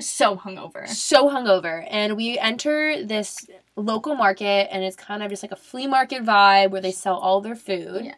So 0.00 0.36
hungover. 0.36 0.88
so 0.88 1.28
hungover. 1.28 1.86
And 1.90 2.16
we 2.16 2.38
enter 2.38 3.04
this 3.04 3.46
local 3.76 4.14
market 4.14 4.68
and 4.72 4.84
it's 4.84 4.96
kind 4.96 5.22
of 5.22 5.30
just 5.30 5.42
like 5.42 5.52
a 5.52 5.56
flea 5.56 5.86
market 5.86 6.24
vibe 6.24 6.70
where 6.70 6.80
they 6.80 6.92
sell 6.92 7.16
all 7.16 7.40
their 7.40 7.56
food. 7.56 8.04
Yeah. 8.04 8.14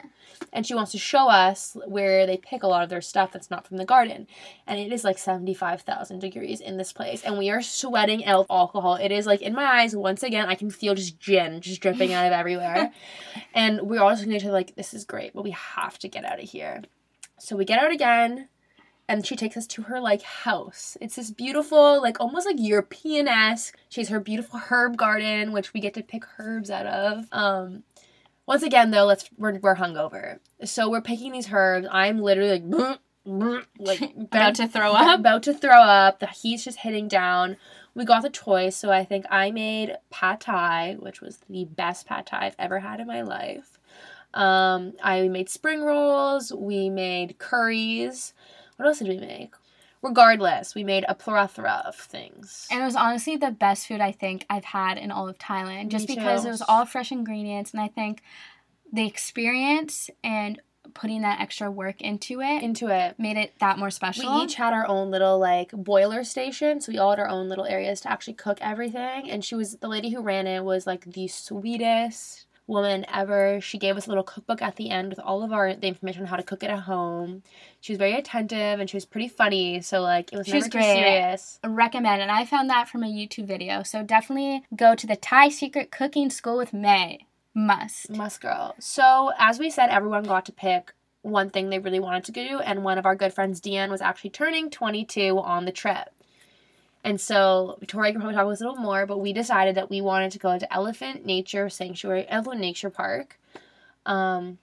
and 0.53 0.66
she 0.66 0.75
wants 0.75 0.93
to 0.93 0.99
show 0.99 1.29
us 1.29 1.77
where 1.87 2.27
they 2.27 2.37
pick 2.37 2.62
a 2.62 2.66
lot 2.66 2.83
of 2.83 2.88
their 2.88 3.01
stuff 3.01 3.33
that's 3.33 3.51
not 3.51 3.66
from 3.66 3.77
the 3.77 3.85
garden. 3.85 4.27
And 4.66 4.79
it 4.79 4.93
is 4.93 5.05
like 5.05 5.19
75,000 5.19 6.19
degrees 6.19 6.61
in 6.61 6.77
this 6.77 6.93
place. 6.93 7.23
And 7.23 7.38
we 7.38 7.51
are 7.51 7.62
sweating 7.62 8.25
out 8.25 8.47
alcohol. 8.51 8.97
It 8.97 9.12
is 9.12 9.27
like 9.27 9.43
in 9.43 9.55
my 9.55 9.64
eyes 9.64 9.95
once 9.95 10.23
again 10.23 10.49
I 10.49 10.55
can 10.55 10.71
feel 10.71 10.95
just 10.95 11.19
gin 11.21 11.61
just 11.61 11.81
dripping 11.81 12.12
out 12.12 12.27
of 12.27 12.33
everywhere. 12.33 12.93
And 13.55 13.83
we're 13.83 14.01
all 14.01 14.11
just 14.11 14.23
looking 14.23 14.35
at 14.35 14.43
each 14.43 14.45
other 14.45 14.53
like 14.53 14.77
this 14.77 14.95
is 14.95 15.05
great 15.05 15.33
but 15.35 15.45
we 15.45 15.51
have 15.51 15.99
to 16.01 16.09
get 16.09 16.25
out 16.25 16.43
of 16.43 16.49
here. 16.49 16.83
So 17.38 17.57
we 17.57 17.64
get 17.64 17.83
out 17.83 17.93
again 17.93 18.49
and 19.11 19.27
she 19.27 19.35
takes 19.35 19.57
us 19.57 19.66
to 19.66 19.83
her 19.83 20.01
like 20.01 20.23
house. 20.23 20.96
It's 21.01 21.16
this 21.16 21.33
beautiful, 21.33 22.01
like 22.01 22.20
almost 22.20 22.46
like 22.46 22.57
European 22.61 23.27
esque. 23.27 23.77
She 23.88 24.01
has 24.01 24.09
her 24.09 24.20
beautiful 24.20 24.61
herb 24.70 24.96
garden, 24.96 25.51
which 25.51 25.75
we 25.75 25.81
get 25.81 25.94
to 25.94 26.03
pick 26.03 26.23
herbs 26.38 26.70
out 26.70 26.87
of. 26.87 27.27
Um, 27.33 27.83
once 28.46 28.62
again 28.62 28.92
though, 28.92 29.07
let's 29.07 29.29
we're 29.37 29.59
we're 29.59 29.75
hungover, 29.75 30.38
so 30.64 30.88
we're 30.88 31.01
picking 31.01 31.33
these 31.33 31.49
herbs. 31.53 31.88
I'm 31.90 32.20
literally 32.20 32.51
like. 32.51 33.66
like 33.79 34.01
About 34.16 34.55
to 34.57 34.68
throw 34.68 34.92
up. 34.92 35.18
about 35.18 35.42
to 35.42 35.53
throw 35.55 35.81
up 35.81 36.20
the 36.20 36.27
heat's 36.27 36.64
just 36.64 36.79
hitting 36.79 37.07
down 37.07 37.57
we 37.94 38.05
got 38.05 38.23
the 38.23 38.31
choice 38.31 38.75
so 38.75 38.90
i 38.90 39.05
think 39.05 39.27
i 39.31 39.51
made 39.51 39.94
pad 40.09 40.40
thai 40.40 40.96
which 40.99 41.20
was 41.20 41.38
the 41.51 41.64
best 41.66 42.07
pad 42.07 42.25
thai 42.27 42.46
i've 42.46 42.57
ever 42.59 42.79
had 42.81 42.99
in 42.99 43.07
my 43.07 43.20
life 43.20 43.79
um, 44.33 44.94
i 45.03 45.29
made 45.29 45.51
spring 45.51 45.83
rolls 45.83 46.51
we 46.53 46.88
made 46.88 47.38
curries 47.38 48.33
what 48.81 48.88
else 48.88 48.99
did 48.99 49.09
we 49.09 49.19
make? 49.19 49.55
Regardless 50.03 50.75
we 50.75 50.83
made 50.83 51.05
a 51.09 51.14
plethora 51.14 51.83
of 51.85 51.95
things. 51.95 52.66
And 52.71 52.81
it 52.81 52.85
was 52.85 52.97
honestly 52.97 53.37
the 53.37 53.51
best 53.51 53.87
food 53.87 54.01
I 54.01 54.12
think 54.12 54.47
I've 54.49 54.64
had 54.64 54.97
in 54.97 55.11
all 55.11 55.29
of 55.29 55.37
Thailand, 55.38 55.88
just 55.88 56.09
Me 56.09 56.14
because 56.14 56.43
too. 56.43 56.49
it 56.49 56.53
was 56.53 56.62
all 56.66 56.87
fresh 56.87 57.12
ingredients, 57.12 57.73
and 57.73 57.83
I 57.83 57.88
think 57.88 58.23
the 58.90 59.07
experience 59.07 60.09
and 60.25 60.61
putting 60.95 61.21
that 61.23 61.40
extra 61.40 61.71
work 61.71 62.01
into 62.01 62.40
it 62.40 62.62
into 62.62 62.88
it. 62.88 63.16
made 63.19 63.37
it 63.37 63.53
that 63.61 63.79
more 63.79 63.90
special. 63.90 64.38
we 64.38 64.45
each 64.45 64.55
had 64.57 64.73
our 64.73 64.87
own 64.88 65.11
little 65.11 65.38
like 65.38 65.71
boiler 65.73 66.25
station 66.25 66.81
so 66.81 66.90
we 66.90 66.99
all 66.99 67.11
had 67.11 67.21
our 67.21 67.29
own 67.29 67.49
little 67.49 67.66
areas 67.66 68.01
to 68.01 68.11
actually 68.11 68.33
cook 68.33 68.59
everything 68.61 69.31
and 69.31 69.45
she 69.45 69.55
was 69.55 69.77
the 69.77 69.87
lady 69.87 70.11
who 70.11 70.21
ran 70.21 70.49
it 70.49 70.64
was 70.64 70.87
like 70.88 71.05
the 71.05 71.29
sweetest 71.29 72.47
woman 72.71 73.05
ever 73.13 73.61
she 73.61 73.77
gave 73.77 73.97
us 73.97 74.07
a 74.07 74.09
little 74.09 74.25
cookbook 74.25 74.63
at 74.63 74.77
the 74.77 74.89
end 74.91 75.11
with 75.11 75.19
all 75.19 75.43
of 75.43 75.53
our 75.53 75.75
the 75.75 75.87
information 75.89 76.23
on 76.23 76.29
how 76.29 76.37
to 76.37 76.43
cook 76.43 76.63
it 76.63 76.71
at 76.71 76.81
home 76.81 77.43
she 77.81 77.93
was 77.93 77.99
very 77.99 78.15
attentive 78.15 78.81
and 78.81 78.89
she 78.89 78.97
was 78.97 79.05
pretty 79.05 79.29
funny 79.29 79.81
so 79.83 80.01
like 80.01 80.33
it 80.33 80.37
was 80.39 80.47
She 80.47 80.53
never 80.53 80.65
was 80.65 80.73
too 80.73 80.79
great. 80.79 80.95
serious 80.95 81.59
Recommend, 81.65 82.23
and 82.23 82.31
I 82.31 82.45
found 82.47 82.71
that 82.71 82.89
from 82.89 83.03
a 83.03 83.07
YouTube 83.09 83.47
video. 83.47 83.83
So 83.83 84.03
definitely 84.03 84.63
go 84.75 84.95
to 84.95 85.07
the 85.07 85.17
Thai 85.17 85.49
Secret 85.51 85.91
Cooking 85.91 86.31
School 86.31 86.57
with 86.57 86.73
May. 86.73 87.27
Must. 87.55 88.11
must 88.11 88.41
girl 88.41 88.77
so 88.79 89.33
as 89.37 89.59
we 89.59 89.71
said 89.71 89.91
everyone 89.91 90.23
got 90.23 90.47
to 90.47 90.53
pick 90.53 90.93
one 91.23 91.51
thing 91.51 91.69
they 91.69 91.81
really 91.81 91.99
wanted 91.99 92.25
to 92.25 92.33
do 92.33 92.61
and 92.61 92.85
one 92.85 92.97
of 92.97 93.05
our 93.05 93.17
good 93.17 93.35
friends 93.35 93.61
Deanne 93.61 93.91
was 93.91 94.01
actually 94.01 94.31
turning 94.31 94.71
22 94.71 95.37
on 95.37 95.65
the 95.65 95.73
trip 95.73 96.11
And 97.03 97.21
so 97.21 97.79
Tori 97.87 98.13
can 98.13 98.21
probably 98.21 98.37
talk 98.37 98.45
a 98.45 98.49
little 98.49 98.77
more, 98.77 99.07
but 99.07 99.19
we 99.19 99.33
decided 99.33 99.75
that 99.77 99.89
we 99.91 100.01
wanted 100.01 100.33
to 100.33 100.39
go 100.39 100.59
to 100.59 100.73
Elephant 100.73 101.25
Nature 101.25 101.69
Sanctuary, 101.69 102.27
Elephant 102.29 102.61
Nature 102.61 102.91
Park. 102.91 103.39
Um, 104.07 104.59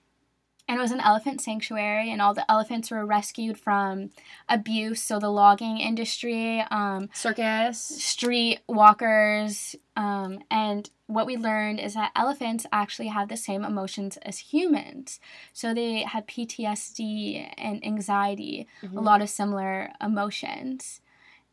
And 0.70 0.76
it 0.78 0.82
was 0.82 0.92
an 0.92 1.00
elephant 1.00 1.40
sanctuary, 1.40 2.12
and 2.12 2.20
all 2.20 2.34
the 2.34 2.48
elephants 2.50 2.90
were 2.90 3.06
rescued 3.06 3.56
from 3.58 4.10
abuse. 4.50 5.00
So 5.02 5.18
the 5.18 5.30
logging 5.30 5.78
industry, 5.78 6.62
um, 6.70 7.08
circus. 7.14 7.78
street 7.80 8.60
walkers, 8.68 9.74
um, 9.96 10.40
and 10.50 10.90
what 11.06 11.26
we 11.26 11.38
learned 11.38 11.80
is 11.80 11.94
that 11.94 12.12
elephants 12.14 12.66
actually 12.70 13.08
have 13.08 13.30
the 13.30 13.36
same 13.38 13.64
emotions 13.64 14.18
as 14.18 14.52
humans. 14.52 15.20
So 15.54 15.72
they 15.72 16.02
have 16.02 16.26
PTSD 16.26 17.54
and 17.56 17.82
anxiety, 17.84 18.66
a 18.82 19.00
lot 19.00 19.22
of 19.22 19.30
similar 19.30 19.90
emotions. 20.02 21.00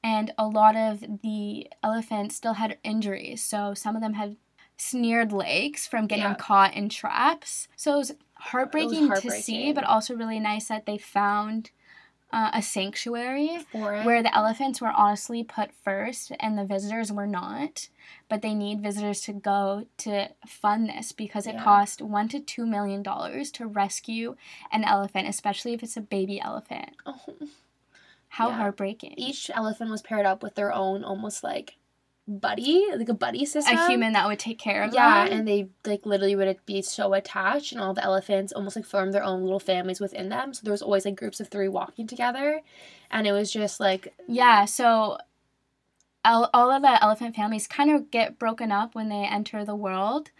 And 0.05 0.31
a 0.37 0.45
lot 0.45 0.75
of 0.75 1.03
the 1.23 1.67
elephants 1.81 2.35
still 2.35 2.53
had 2.53 2.77
injuries. 2.83 3.43
So 3.43 3.73
some 3.73 3.95
of 3.95 4.03
them 4.03 4.13
had 4.13 4.37
sneared 4.77 5.31
legs 5.33 5.87
from 5.87 6.05
getting 6.05 6.25
Yeah. 6.25 6.35
caught 6.35 6.75
in 6.75 6.89
traps. 6.89 7.67
So 7.75 7.95
it 7.95 7.97
was 7.97 8.11
heartbreaking, 8.35 9.09
to 9.09 9.31
see, 9.31 9.71
but 9.73 9.83
also 9.83 10.13
really 10.15 10.39
nice 10.39 10.67
that 10.67 10.85
they 10.85 10.99
found 10.99 11.71
uh, 12.31 12.51
a 12.53 12.61
sanctuary 12.61 13.65
where 13.71 14.21
the 14.21 14.35
elephants 14.35 14.81
were 14.81 14.91
honestly 14.91 15.43
put 15.43 15.71
first 15.71 16.31
and 16.39 16.57
the 16.57 16.65
visitors 16.65 17.11
were 17.11 17.27
not. 17.27 17.87
But 18.29 18.41
they 18.43 18.53
need 18.53 18.81
visitors 18.81 19.21
to 19.21 19.33
go 19.33 19.87
to 19.99 20.29
fund 20.45 20.89
this 20.89 21.13
because 21.13 21.47
it 21.47 21.55
Yeah. 21.55 21.63
cost 21.63 22.01
one 22.01 22.27
to 22.29 22.39
two 22.39 22.65
million 22.67 23.01
dollars 23.01 23.49
to 23.51 23.65
rescue 23.65 24.35
an 24.71 24.83
elephant, 24.83 25.27
especially 25.29 25.73
if 25.73 25.81
it's 25.81 25.97
a 25.97 26.01
baby 26.01 26.39
elephant. 26.39 26.91
Oh. 27.07 27.19
How 28.37 28.49
Yeah. 28.49 28.57
heartbreaking. 28.57 29.15
Each 29.17 29.49
elephant 29.53 29.91
was 29.91 30.01
paired 30.01 30.25
up 30.25 30.43
with 30.43 30.55
their 30.55 30.73
own 30.73 31.03
almost 31.03 31.43
like 31.43 31.77
buddy, 32.27 32.85
like 32.95 33.09
a 33.09 33.13
buddy 33.13 33.45
system. 33.45 33.77
a 33.77 33.87
human 33.87 34.13
that 34.13 34.27
would 34.27 34.39
take 34.39 34.59
care 34.59 34.83
of 34.83 34.91
Yeah, 34.91 35.23
them. 35.23 35.27
Yeah, 35.27 35.37
and 35.37 35.47
they 35.47 35.69
like 35.85 36.05
literally 36.05 36.35
would 36.35 36.65
be 36.65 36.81
so 36.81 37.13
attached, 37.13 37.71
and 37.71 37.81
all 37.81 37.93
the 37.93 38.03
elephants 38.03 38.53
almost 38.53 38.75
like 38.75 38.85
formed 38.85 39.13
their 39.13 39.23
own 39.23 39.43
little 39.43 39.59
families 39.59 39.99
within 39.99 40.29
them. 40.29 40.53
So 40.53 40.61
there 40.63 40.71
was 40.71 40.81
always 40.81 41.05
like 41.05 41.15
groups 41.15 41.39
of 41.39 41.49
three 41.49 41.67
walking 41.69 42.07
together, 42.07 42.61
and 43.11 43.27
it 43.27 43.31
was 43.31 43.51
just 43.51 43.79
like 43.79 44.13
Yeah, 44.27 44.65
so 44.65 45.17
all, 46.23 46.49
all 46.53 46.71
of 46.71 46.81
the 46.81 47.01
elephant 47.03 47.35
families 47.35 47.67
kind 47.67 47.91
of 47.91 48.09
get 48.11 48.39
broken 48.39 48.71
up 48.71 48.95
when 48.95 49.09
they 49.09 49.25
enter 49.25 49.63
the 49.63 49.75
world. 49.75 50.31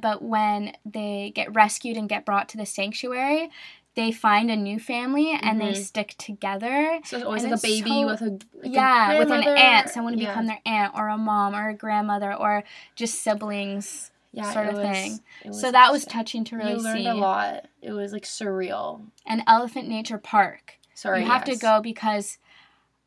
But 0.00 0.22
when 0.22 0.74
they 0.84 1.32
get 1.34 1.54
rescued 1.54 1.96
and 1.96 2.08
get 2.08 2.26
brought 2.26 2.48
to 2.50 2.56
the 2.58 2.66
sanctuary, 2.66 3.50
they 3.96 4.10
find 4.10 4.50
a 4.50 4.56
new 4.56 4.78
family 4.80 5.38
and 5.40 5.60
they 5.60 5.72
Mhm. 5.72 5.76
stick 5.84 6.14
together. 6.18 7.00
so 7.04 7.16
it's 7.16 7.24
always 7.26 7.42
And 7.44 7.52
like 7.52 7.60
a 7.60 7.62
baby 7.62 7.90
so- 7.90 8.06
with 8.06 8.20
a 8.22 8.30
like 8.30 8.64
a 8.64 8.68
yeah, 8.68 9.18
with 9.18 9.30
an 9.30 9.44
aunt, 9.44 9.88
someone 9.90 10.14
to 10.14 10.18
Yeah. 10.18 10.30
become 10.30 10.46
their 10.46 10.60
aunt 10.66 10.94
or 10.96 11.08
a 11.08 11.16
mom 11.16 11.54
or 11.54 11.68
a 11.68 11.74
grandmother 11.74 12.34
or 12.34 12.64
just 12.96 13.22
siblings. 13.22 14.10
yeah, 14.36 14.50
sort 14.52 14.66
of 14.66 14.74
was- 14.74 14.82
thing. 14.82 15.20
So 15.52 15.70
that 15.70 15.92
was 15.92 16.04
touching 16.04 16.42
to 16.46 16.56
really 16.56 16.72
you 16.72 16.78
learned 16.78 16.98
see. 17.04 17.06
a 17.06 17.14
lot. 17.14 17.66
It 17.80 17.92
was 17.92 18.12
like 18.12 18.24
surreal. 18.24 19.02
An 19.26 19.44
elephant 19.46 19.86
nature 19.88 20.18
park. 20.18 20.78
Sorry, 20.92 21.20
you 21.22 21.26
have 21.30 21.44
to 21.44 21.54
go 21.56 21.80
because 21.80 22.38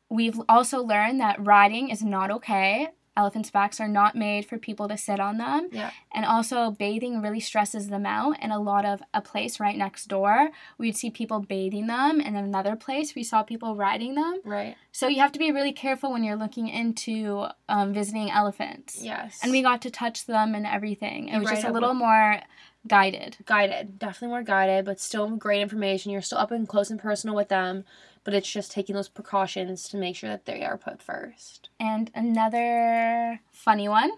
we've 0.08 0.40
also 0.48 0.82
learned 0.82 1.20
that 1.20 1.36
riding 1.44 1.90
is 1.90 2.02
not 2.02 2.30
okay. 2.30 2.88
Elephants' 3.18 3.50
backs 3.50 3.80
are 3.80 3.88
not 3.88 4.14
made 4.14 4.46
for 4.46 4.58
people 4.58 4.86
to 4.86 4.96
sit 4.96 5.18
on 5.18 5.38
them. 5.38 5.68
Yeah. 5.72 5.90
And 6.14 6.24
also, 6.24 6.70
bathing 6.70 7.20
really 7.20 7.40
stresses 7.40 7.88
them 7.88 8.06
out. 8.06 8.36
And 8.40 8.52
a 8.52 8.60
lot 8.60 8.84
of 8.84 9.02
a 9.12 9.20
place 9.20 9.58
right 9.58 9.76
next 9.76 10.06
door, 10.06 10.50
we'd 10.78 10.96
see 10.96 11.10
people 11.10 11.40
bathing 11.40 11.88
them. 11.88 12.20
And 12.20 12.36
another 12.36 12.76
place, 12.76 13.16
we 13.16 13.24
saw 13.24 13.42
people 13.42 13.74
riding 13.74 14.14
them. 14.14 14.40
Right. 14.44 14.76
So 14.92 15.08
you 15.08 15.20
have 15.20 15.32
to 15.32 15.38
be 15.40 15.50
really 15.50 15.72
careful 15.72 16.12
when 16.12 16.22
you're 16.22 16.36
looking 16.36 16.68
into 16.68 17.46
um, 17.68 17.92
visiting 17.92 18.30
elephants. 18.30 19.02
Yes. 19.02 19.40
And 19.42 19.50
we 19.50 19.62
got 19.62 19.82
to 19.82 19.90
touch 19.90 20.26
them 20.26 20.54
and 20.54 20.64
everything. 20.64 21.28
It 21.28 21.40
was 21.40 21.50
just 21.50 21.64
a 21.64 21.72
little 21.72 21.94
more 21.94 22.40
guided. 22.86 23.36
guided, 23.44 23.98
definitely 23.98 24.28
more 24.28 24.42
guided, 24.42 24.84
but 24.84 25.00
still 25.00 25.28
great 25.30 25.60
information. 25.60 26.12
You're 26.12 26.22
still 26.22 26.38
up 26.38 26.52
and 26.52 26.68
close 26.68 26.90
and 26.90 27.00
personal 27.00 27.34
with 27.34 27.48
them, 27.48 27.84
but 28.28 28.34
it's 28.34 28.52
just 28.52 28.72
taking 28.72 28.94
those 28.94 29.08
precautions 29.08 29.88
to 29.88 29.96
make 29.96 30.14
sure 30.14 30.28
that 30.28 30.44
they 30.44 30.62
are 30.62 30.76
put 30.76 31.00
first. 31.00 31.70
And 31.80 32.10
another 32.14 33.40
funny 33.52 33.88
one. 33.88 34.10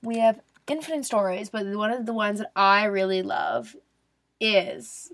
We 0.00 0.18
have 0.18 0.38
infinite 0.68 1.04
stories, 1.04 1.48
but 1.48 1.66
one 1.66 1.90
of 1.90 2.06
the 2.06 2.12
ones 2.12 2.38
that 2.38 2.52
I 2.54 2.84
really 2.84 3.22
love 3.22 3.74
is 4.38 5.12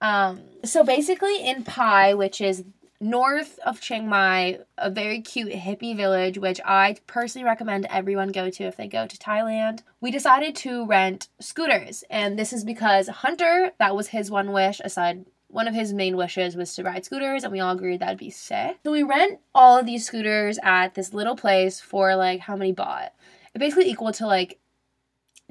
um 0.00 0.40
so 0.64 0.82
basically 0.82 1.46
in 1.46 1.62
Pai, 1.62 2.12
which 2.12 2.40
is 2.40 2.64
north 3.00 3.60
of 3.64 3.80
Chiang 3.80 4.08
Mai, 4.08 4.58
a 4.76 4.90
very 4.90 5.20
cute 5.20 5.52
hippie 5.52 5.96
village 5.96 6.38
which 6.38 6.60
I 6.64 6.96
personally 7.06 7.44
recommend 7.44 7.86
everyone 7.88 8.32
go 8.32 8.50
to 8.50 8.64
if 8.64 8.76
they 8.76 8.88
go 8.88 9.06
to 9.06 9.16
Thailand. 9.16 9.82
We 10.00 10.10
decided 10.10 10.56
to 10.56 10.86
rent 10.86 11.28
scooters, 11.38 12.02
and 12.10 12.36
this 12.36 12.52
is 12.52 12.64
because 12.64 13.06
Hunter, 13.06 13.74
that 13.78 13.94
was 13.94 14.08
his 14.08 14.28
one 14.28 14.50
wish 14.50 14.80
aside 14.80 15.24
one 15.50 15.68
of 15.68 15.74
his 15.74 15.92
main 15.92 16.16
wishes 16.16 16.56
was 16.56 16.74
to 16.74 16.82
ride 16.82 17.04
scooters, 17.04 17.44
and 17.44 17.52
we 17.52 17.60
all 17.60 17.72
agreed 17.74 18.00
that'd 18.00 18.18
be 18.18 18.30
sick. 18.30 18.78
So 18.84 18.92
we 18.92 19.02
rent 19.02 19.40
all 19.54 19.78
of 19.78 19.86
these 19.86 20.06
scooters 20.06 20.58
at 20.62 20.94
this 20.94 21.12
little 21.12 21.36
place 21.36 21.80
for 21.80 22.14
like 22.16 22.40
how 22.40 22.56
many 22.56 22.72
baht? 22.72 23.10
It 23.54 23.58
basically 23.58 23.90
equal 23.90 24.12
to 24.12 24.26
like. 24.26 24.58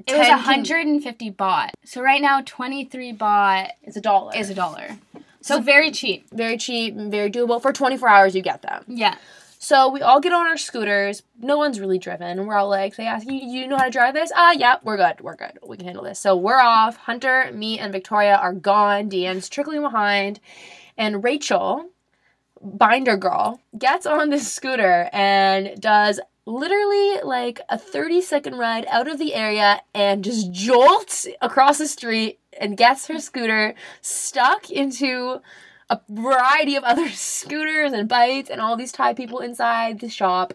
It 0.06 0.16
was 0.16 0.26
10 0.26 0.28
can- 0.28 0.36
150 0.38 1.30
baht. 1.32 1.70
So 1.84 2.00
right 2.00 2.22
now, 2.22 2.40
23 2.44 3.12
baht 3.12 3.70
is 3.82 3.96
a 3.96 4.00
dollar. 4.00 4.34
is 4.34 4.48
a 4.48 4.54
dollar. 4.54 4.96
So 5.42 5.60
very 5.60 5.90
cheap. 5.90 6.28
very 6.32 6.56
cheap 6.56 6.94
very 6.94 7.30
doable. 7.30 7.60
For 7.60 7.72
24 7.72 8.08
hours, 8.08 8.34
you 8.34 8.42
get 8.42 8.62
them. 8.62 8.84
Yeah. 8.86 9.16
So 9.62 9.90
we 9.90 10.00
all 10.00 10.20
get 10.20 10.32
on 10.32 10.46
our 10.46 10.56
scooters. 10.56 11.22
No 11.38 11.58
one's 11.58 11.78
really 11.78 11.98
driven. 11.98 12.46
We're 12.46 12.56
all 12.56 12.70
like, 12.70 12.96
they 12.96 13.06
ask 13.06 13.26
you, 13.26 13.34
you 13.34 13.68
know 13.68 13.76
how 13.76 13.84
to 13.84 13.90
drive 13.90 14.14
this? 14.14 14.32
Ah, 14.34 14.52
yeah, 14.52 14.76
we're 14.82 14.96
good. 14.96 15.20
We're 15.20 15.36
good. 15.36 15.58
We 15.62 15.76
can 15.76 15.84
handle 15.84 16.02
this. 16.02 16.18
So 16.18 16.34
we're 16.34 16.58
off. 16.58 16.96
Hunter, 16.96 17.50
me, 17.52 17.78
and 17.78 17.92
Victoria 17.92 18.36
are 18.36 18.54
gone. 18.54 19.10
Deanne's 19.10 19.50
trickling 19.50 19.82
behind. 19.82 20.40
And 20.96 21.22
Rachel, 21.22 21.90
binder 22.62 23.18
girl, 23.18 23.60
gets 23.76 24.06
on 24.06 24.30
this 24.30 24.50
scooter 24.50 25.10
and 25.12 25.78
does 25.78 26.20
literally 26.46 27.20
like 27.22 27.60
a 27.68 27.76
30 27.76 28.22
second 28.22 28.56
ride 28.56 28.86
out 28.88 29.08
of 29.08 29.18
the 29.18 29.34
area 29.34 29.82
and 29.94 30.24
just 30.24 30.50
jolts 30.52 31.28
across 31.42 31.76
the 31.76 31.86
street 31.86 32.38
and 32.58 32.78
gets 32.78 33.08
her 33.08 33.18
scooter 33.20 33.74
stuck 34.00 34.70
into 34.70 35.42
a 35.90 36.00
variety 36.08 36.76
of 36.76 36.84
other 36.84 37.08
scooters 37.10 37.92
and 37.92 38.08
bikes 38.08 38.48
and 38.48 38.60
all 38.60 38.76
these 38.76 38.92
Thai 38.92 39.12
people 39.12 39.40
inside 39.40 40.00
the 40.00 40.08
shop 40.08 40.54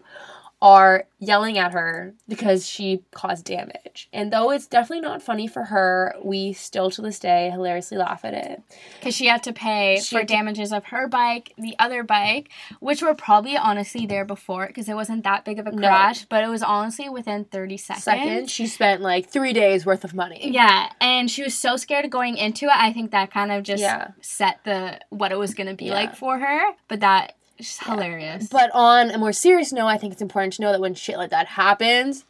are 0.62 1.04
yelling 1.18 1.58
at 1.58 1.72
her 1.72 2.14
because 2.28 2.66
she 2.66 3.02
caused 3.12 3.44
damage. 3.44 4.08
And 4.10 4.32
though 4.32 4.50
it's 4.50 4.66
definitely 4.66 5.02
not 5.02 5.20
funny 5.22 5.46
for 5.46 5.64
her, 5.64 6.14
we 6.24 6.54
still 6.54 6.90
to 6.92 7.02
this 7.02 7.18
day 7.18 7.50
hilariously 7.50 7.98
laugh 7.98 8.24
at 8.24 8.32
it. 8.32 8.62
Because 8.98 9.14
she 9.14 9.26
had 9.26 9.42
to 9.42 9.52
pay 9.52 10.00
She 10.00 10.16
for 10.16 10.20
to- 10.20 10.26
damages 10.26 10.72
of 10.72 10.86
her 10.86 11.08
bike, 11.08 11.52
the 11.58 11.76
other 11.78 12.02
bike, 12.02 12.48
which 12.80 13.02
were 13.02 13.14
probably 13.14 13.54
honestly 13.56 14.06
there 14.06 14.24
before 14.24 14.66
because 14.66 14.88
it 14.88 14.94
wasn't 14.94 15.24
that 15.24 15.44
big 15.44 15.58
of 15.58 15.66
a 15.66 15.72
No. 15.72 15.88
crash, 15.88 16.24
but 16.24 16.42
it 16.42 16.48
was 16.48 16.62
honestly 16.62 17.08
within 17.10 17.44
30 17.44 17.76
seconds. 17.76 18.04
Second, 18.04 18.50
she 18.50 18.66
spent 18.66 19.02
like 19.02 19.26
three 19.28 19.52
days 19.52 19.84
worth 19.84 20.04
of 20.04 20.14
money. 20.14 20.50
Yeah, 20.50 20.90
and 21.02 21.30
she 21.30 21.42
was 21.42 21.54
so 21.54 21.76
scared 21.76 22.06
of 22.06 22.10
going 22.10 22.38
into 22.38 22.64
it. 22.66 22.72
I 22.74 22.94
think 22.94 23.10
that 23.10 23.30
kind 23.30 23.52
of 23.52 23.62
just 23.62 23.82
Yeah. 23.82 24.08
set 24.22 24.60
the 24.64 25.00
what 25.10 25.32
it 25.32 25.38
was 25.38 25.52
gonna 25.52 25.74
be 25.74 25.86
Yeah. 25.86 25.94
like 25.94 26.16
for 26.16 26.38
her. 26.38 26.72
But 26.88 27.00
that 27.00 27.34
is 27.58 27.78
hilarious. 27.80 28.48
But 28.48 28.70
on 28.74 29.10
a 29.10 29.18
more 29.18 29.32
serious 29.32 29.72
note, 29.72 29.86
I 29.86 29.98
think 29.98 30.12
it's 30.12 30.22
important 30.22 30.54
to 30.54 30.62
know 30.62 30.72
that 30.72 30.80
when 30.80 30.94
shit 30.94 31.16
like 31.16 31.30
that 31.30 31.46
happens, 31.46 32.24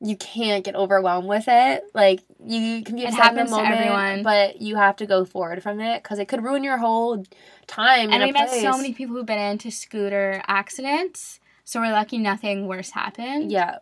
you 0.00 0.16
can't 0.16 0.62
get 0.64 0.74
overwhelmed 0.74 1.26
with 1.28 1.44
it. 1.48 1.84
Like 1.94 2.20
you 2.44 2.82
can 2.82 2.96
be 2.96 3.02
It 3.04 3.08
upset 3.14 3.36
in 3.36 3.44
the 3.46 3.50
moment, 3.50 3.74
everyone. 3.74 4.22
but 4.22 4.60
you 4.60 4.76
have 4.76 4.96
to 4.96 5.06
go 5.06 5.24
forward 5.24 5.62
from 5.62 5.80
it 5.80 6.02
because 6.02 6.18
it 6.18 6.26
could 6.28 6.42
ruin 6.44 6.62
your 6.64 6.76
whole 6.78 7.24
time. 7.66 8.12
and 8.12 8.22
we 8.22 8.32
met 8.32 8.50
so 8.50 8.76
many 8.76 8.92
people 8.92 9.16
who've 9.16 9.24
been 9.26 9.38
into 9.38 9.70
scooter 9.70 10.42
accidents. 10.46 11.40
So 11.64 11.80
we're 11.80 11.92
lucky 11.92 12.18
nothing 12.18 12.66
worse 12.68 12.90
happened. 12.90 13.50
Yeah, 13.50 13.78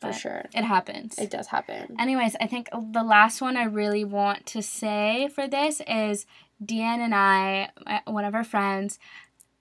for 0.00 0.12
sure, 0.12 0.46
It 0.54 0.64
happens. 0.64 1.16
it 1.18 1.30
does 1.30 1.46
happen. 1.48 1.96
Anyways, 1.98 2.34
I 2.40 2.46
think 2.46 2.68
the 2.72 3.04
last 3.04 3.40
one 3.40 3.56
I 3.56 3.64
really 3.64 4.04
want 4.04 4.46
to 4.46 4.62
say 4.62 5.28
for 5.34 5.46
this 5.46 5.80
is 5.86 6.26
Deanne 6.64 6.98
and 6.98 7.14
I, 7.14 7.70
uh, 7.86 7.98
one 8.10 8.24
of 8.24 8.34
our 8.34 8.42
friends, 8.44 8.98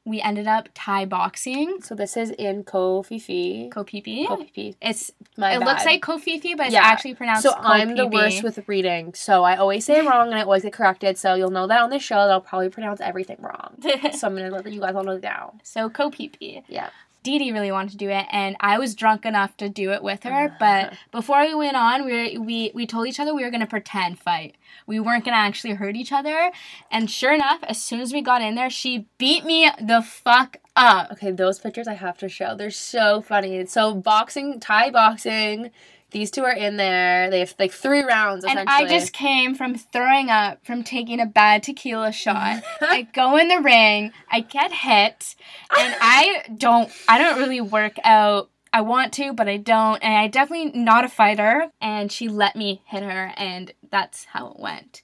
we 0.07 0.21
ended 0.21 0.47
up 0.47 0.69
Thai 0.73 1.05
boxing. 1.05 1.81
So 1.81 1.93
this 1.93 2.15
is 2.15 2.29
in 2.31 2.63
Kofifi. 2.63 3.69
Kopipi. 3.69 4.25
Kofifi. 4.25 4.75
It's 4.81 5.11
My 5.37 5.53
it 5.55 5.59
looks 5.59 5.83
bad. 5.83 5.85
like 5.91 6.01
Kofifi, 6.01 6.55
but 6.55 6.67
it's 6.67 6.73
Yeah. 6.73 6.83
actually 6.83 7.13
pronounced 7.15 7.43
So 7.43 7.53
I'm 7.55 7.95
the 7.95 8.07
worst 8.07 8.41
with 8.41 8.57
reading. 8.67 9.13
So 9.13 9.43
I 9.43 9.57
always 9.57 9.83
say 9.85 9.99
it 9.99 10.05
wrong 10.05 10.27
and 10.27 10.35
I 10.35 10.43
always 10.43 10.63
get 10.63 10.73
corrected. 10.73 11.17
So 11.17 11.35
you'll 11.35 11.51
know 11.51 11.67
that 11.67 11.81
on 11.81 11.89
this 11.89 12.03
show 12.03 12.15
that 12.15 12.31
I'll 12.31 12.41
probably 12.41 12.69
pronounce 12.69 13.01
everything 13.01 13.37
wrong. 13.41 13.75
so 14.17 14.27
I'm 14.27 14.35
gonna 14.35 14.49
let 14.49 14.71
you 14.71 14.79
guys 14.79 14.95
all 14.95 15.03
know 15.03 15.17
now. 15.17 15.55
so 15.63 15.89
Kopipi. 15.89 16.63
Yeah. 16.67 16.89
Dee 17.27 17.39
Dee 17.39 17.51
really 17.51 17.71
wanted 17.71 17.91
to 17.91 17.97
do 17.97 18.09
it, 18.09 18.25
and 18.31 18.55
I 18.59 18.77
was 18.79 18.95
drunk 18.95 19.25
enough 19.25 19.55
to 19.57 19.69
do 19.69 19.91
it 19.91 20.01
with 20.01 20.23
her. 20.23 20.55
But 20.59 20.93
before 21.11 21.41
we 21.41 21.53
went 21.53 21.75
on, 21.77 22.05
we 22.05 22.11
were, 22.11 22.43
we 22.43 22.71
we 22.73 22.87
told 22.87 23.07
each 23.07 23.19
other 23.19 23.33
we 23.33 23.43
were 23.43 23.51
gonna 23.51 23.67
pretend 23.67 24.19
fight. 24.19 24.55
We 24.85 24.99
weren't 24.99 25.25
gonna 25.25 25.37
actually 25.37 25.75
hurt 25.75 25.95
each 25.95 26.11
other. 26.11 26.51
And 26.89 27.11
sure 27.11 27.33
enough, 27.33 27.59
as 27.63 27.81
soon 27.81 27.99
as 27.99 28.13
we 28.13 28.21
got 28.21 28.41
in 28.41 28.55
there, 28.55 28.69
she 28.69 29.07
beat 29.17 29.45
me 29.45 29.69
the 29.81 30.01
fuck 30.01 30.57
up. 30.75 31.11
Okay, 31.11 31.31
those 31.31 31.59
pictures 31.59 31.87
I 31.87 31.95
have 31.95 32.17
to 32.19 32.29
show. 32.29 32.55
They're 32.55 32.71
so 32.71 33.21
funny. 33.21 33.65
So 33.65 33.93
boxing, 33.93 34.59
Thai 34.59 34.91
boxing. 34.91 35.71
These 36.11 36.31
two 36.31 36.43
are 36.45 36.53
in 36.53 36.77
there. 36.77 37.29
They 37.29 37.39
have 37.39 37.53
like 37.59 37.73
three 37.73 38.01
rounds 38.03 38.45
And. 38.45 38.59
I 38.67 38.87
just 38.87 39.11
came 39.11 39.55
from 39.55 39.75
throwing 39.75 40.29
up 40.29 40.65
from 40.65 40.83
taking 40.83 41.19
a 41.19 41.25
bad 41.25 41.63
tequila 41.63 42.11
shot. 42.11 42.63
I 42.81 43.07
go 43.13 43.37
in 43.37 43.49
the 43.49 43.59
ring, 43.59 44.13
I 44.31 44.39
get 44.39 44.71
hit, 44.71 45.35
and 45.77 45.95
I 45.99 46.43
don't 46.55 46.89
I 47.09 47.17
don't 47.17 47.39
really 47.39 47.61
work 47.61 47.97
out. 48.03 48.49
I 48.71 48.81
want 48.81 49.13
to, 49.13 49.33
but 49.33 49.47
I 49.47 49.57
don't, 49.57 49.97
and 50.03 50.13
I 50.13 50.27
definitely 50.27 50.71
not 50.79 51.05
a 51.05 51.09
fighter. 51.09 51.71
And 51.81 52.11
she 52.11 52.27
let 52.27 52.55
me 52.55 52.81
hit 52.85 53.03
her, 53.03 53.33
and 53.35 53.73
that's 53.89 54.25
how 54.25 54.51
it 54.51 54.59
went. 54.59 55.01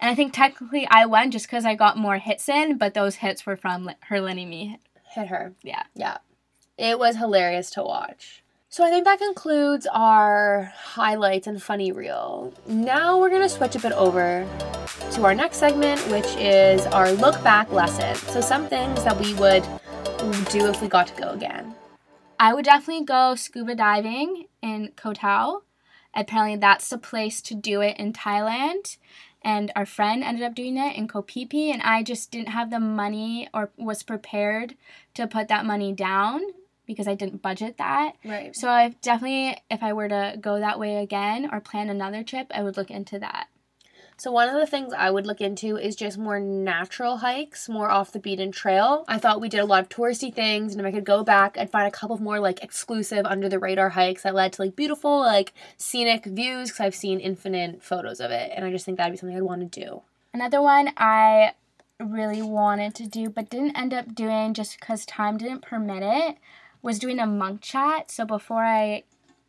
And 0.00 0.10
I 0.10 0.14
think 0.14 0.34
technically 0.34 0.86
I 0.90 1.06
won 1.06 1.30
just 1.30 1.46
because 1.46 1.64
I 1.64 1.74
got 1.74 1.96
more 1.96 2.18
hits 2.18 2.48
in, 2.48 2.76
but 2.76 2.92
those 2.92 3.16
hits 3.16 3.46
were 3.46 3.56
from 3.56 3.90
her 4.08 4.20
letting 4.20 4.50
me. 4.50 4.78
hit 5.14 5.28
her. 5.28 5.54
Yeah. 5.62 5.84
Yeah. 5.94 6.18
It 6.76 6.98
was 6.98 7.16
hilarious 7.16 7.70
to 7.70 7.82
watch. 7.82 8.43
So 8.74 8.82
I 8.82 8.90
think 8.90 9.04
that 9.04 9.20
concludes 9.20 9.86
our 9.86 10.72
highlights 10.74 11.46
and 11.46 11.62
funny 11.62 11.92
reel. 11.92 12.52
Now 12.66 13.20
we're 13.20 13.30
gonna 13.30 13.48
switch 13.48 13.76
a 13.76 13.78
bit 13.78 13.92
over 13.92 14.44
to 15.12 15.22
our 15.22 15.32
next 15.32 15.58
segment, 15.58 16.00
which 16.10 16.26
is 16.38 16.84
our 16.86 17.12
look 17.12 17.40
back 17.44 17.70
lesson. 17.70 18.16
So 18.32 18.40
some 18.40 18.66
things 18.66 19.04
that 19.04 19.16
we 19.16 19.32
would 19.34 19.62
do 20.50 20.66
if 20.66 20.82
we 20.82 20.88
got 20.88 21.06
to 21.06 21.14
go 21.14 21.28
again. 21.28 21.76
I 22.40 22.52
would 22.52 22.64
definitely 22.64 23.04
go 23.04 23.36
scuba 23.36 23.76
diving 23.76 24.46
in 24.60 24.90
Koh 24.96 25.12
Tao. 25.12 25.62
Apparently, 26.12 26.56
that's 26.56 26.88
the 26.88 26.98
place 26.98 27.40
to 27.42 27.54
do 27.54 27.80
it 27.80 27.96
in 27.96 28.12
Thailand. 28.12 28.96
And 29.40 29.70
our 29.76 29.86
friend 29.86 30.24
ended 30.24 30.42
up 30.42 30.56
doing 30.56 30.78
it 30.78 30.96
in 30.96 31.06
Koh 31.06 31.22
Phi 31.22 31.46
Phi, 31.48 31.70
and 31.70 31.80
I 31.82 32.02
just 32.02 32.32
didn't 32.32 32.48
have 32.48 32.70
the 32.70 32.80
money 32.80 33.48
or 33.54 33.70
was 33.76 34.02
prepared 34.02 34.74
to 35.14 35.28
put 35.28 35.46
that 35.46 35.64
money 35.64 35.92
down 35.92 36.40
because 36.86 37.08
I 37.08 37.14
didn't 37.14 37.42
budget 37.42 37.78
that. 37.78 38.12
Right. 38.24 38.54
So 38.54 38.68
I 38.68 38.94
definitely, 39.02 39.56
if 39.70 39.82
I 39.82 39.92
were 39.92 40.08
to 40.08 40.36
go 40.40 40.58
that 40.60 40.78
way 40.78 40.96
again 40.96 41.48
or 41.52 41.60
plan 41.60 41.90
another 41.90 42.22
trip, 42.22 42.50
I 42.54 42.62
would 42.62 42.76
look 42.76 42.90
into 42.90 43.18
that. 43.18 43.48
So 44.16 44.30
one 44.30 44.48
of 44.48 44.54
the 44.54 44.66
things 44.66 44.92
I 44.96 45.10
would 45.10 45.26
look 45.26 45.40
into 45.40 45.76
is 45.76 45.96
just 45.96 46.18
more 46.18 46.38
natural 46.38 47.16
hikes, 47.16 47.68
more 47.68 47.90
off 47.90 48.12
the 48.12 48.20
beaten 48.20 48.52
trail. 48.52 49.04
I 49.08 49.18
thought 49.18 49.40
we 49.40 49.48
did 49.48 49.58
a 49.58 49.64
lot 49.64 49.82
of 49.82 49.88
touristy 49.88 50.32
things, 50.32 50.72
and 50.72 50.80
if 50.80 50.86
I 50.86 50.92
could 50.92 51.04
go 51.04 51.24
back, 51.24 51.58
I'd 51.58 51.70
find 51.70 51.88
a 51.88 51.90
couple 51.90 52.14
of 52.14 52.22
more 52.22 52.38
like 52.38 52.62
exclusive 52.62 53.26
under 53.26 53.48
the 53.48 53.58
radar 53.58 53.90
hikes 53.90 54.22
that 54.22 54.34
led 54.34 54.52
to 54.52 54.62
like 54.62 54.76
beautiful 54.76 55.18
like 55.18 55.52
scenic 55.76 56.26
views 56.26 56.68
because 56.68 56.80
I've 56.80 56.94
seen 56.94 57.18
infinite 57.18 57.82
photos 57.82 58.20
of 58.20 58.30
it, 58.30 58.52
and 58.54 58.64
I 58.64 58.70
just 58.70 58.84
think 58.84 58.98
that'd 58.98 59.12
be 59.12 59.16
something 59.16 59.36
I'd 59.36 59.42
want 59.42 59.72
to 59.72 59.80
do. 59.80 60.02
Another 60.32 60.62
one 60.62 60.92
I 60.96 61.54
really 62.00 62.42
wanted 62.42 62.94
to 62.94 63.06
do 63.06 63.28
but 63.30 63.50
didn't 63.50 63.76
end 63.76 63.94
up 63.94 64.14
doing 64.14 64.52
just 64.52 64.78
because 64.78 65.06
time 65.06 65.38
didn't 65.38 65.62
permit 65.62 66.02
it 66.02 66.38
was 66.84 66.98
doing 66.98 67.18
a 67.18 67.26
monk 67.26 67.62
chat. 67.62 68.10
So 68.10 68.26
before 68.26 68.62
I 68.62 69.04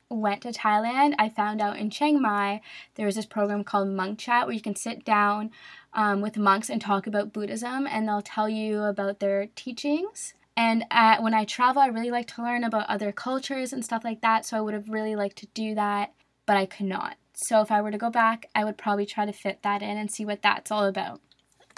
went 0.10 0.41
to 0.43 0.54
Thailand, 0.54 1.15
I 1.19 1.28
found 1.28 1.62
out 1.62 1.78
in 1.78 1.89
Chiang 1.89 2.21
Mai 2.21 2.62
there 2.95 3.06
was 3.06 3.15
this 3.15 3.26
program 3.26 3.65
called 3.65 3.89
Monk 3.89 4.19
Chat 4.19 4.45
where 4.48 4.56
you 4.56 4.62
can 4.62 4.76
sit 4.76 5.04
down 5.04 5.52
um, 5.93 6.21
with 6.21 6.38
monks 6.38 6.69
and 6.69 6.82
talk 6.82 7.08
about 7.08 7.34
Buddhism, 7.34 7.88
and 7.88 8.08
they'll 8.08 8.21
tell 8.21 8.48
you 8.48 8.84
about 8.84 9.19
their 9.19 9.48
teachings. 9.48 10.34
And 10.56 10.86
at, 10.89 11.21
when 11.21 11.34
I 11.34 11.43
travel, 11.43 11.82
I 11.82 11.88
really 11.88 12.12
like 12.12 12.28
to 12.36 12.41
learn 12.41 12.63
about 12.63 12.89
other 12.89 13.12
cultures 13.12 13.74
and 13.74 13.84
stuff 13.84 14.06
like 14.06 14.21
that. 14.21 14.45
So 14.45 14.56
I 14.56 14.62
would 14.62 14.74
have 14.74 14.88
really 14.88 15.17
liked 15.17 15.38
to 15.39 15.48
do 15.48 15.76
that, 15.76 16.13
but 16.45 16.56
I 16.56 16.65
could 16.65 16.86
not. 16.86 17.17
So 17.34 17.60
if 17.60 17.69
I 17.69 17.82
were 17.82 17.91
to 17.91 17.98
go 17.98 18.10
back, 18.10 18.50
I 18.56 18.63
would 18.63 18.78
probably 18.78 19.06
try 19.06 19.26
to 19.26 19.34
fit 19.34 19.62
that 19.63 19.82
in 19.82 19.98
and 19.98 20.10
see 20.10 20.24
what 20.26 20.41
that's 20.41 20.71
all 20.71 20.86
about. 20.86 21.19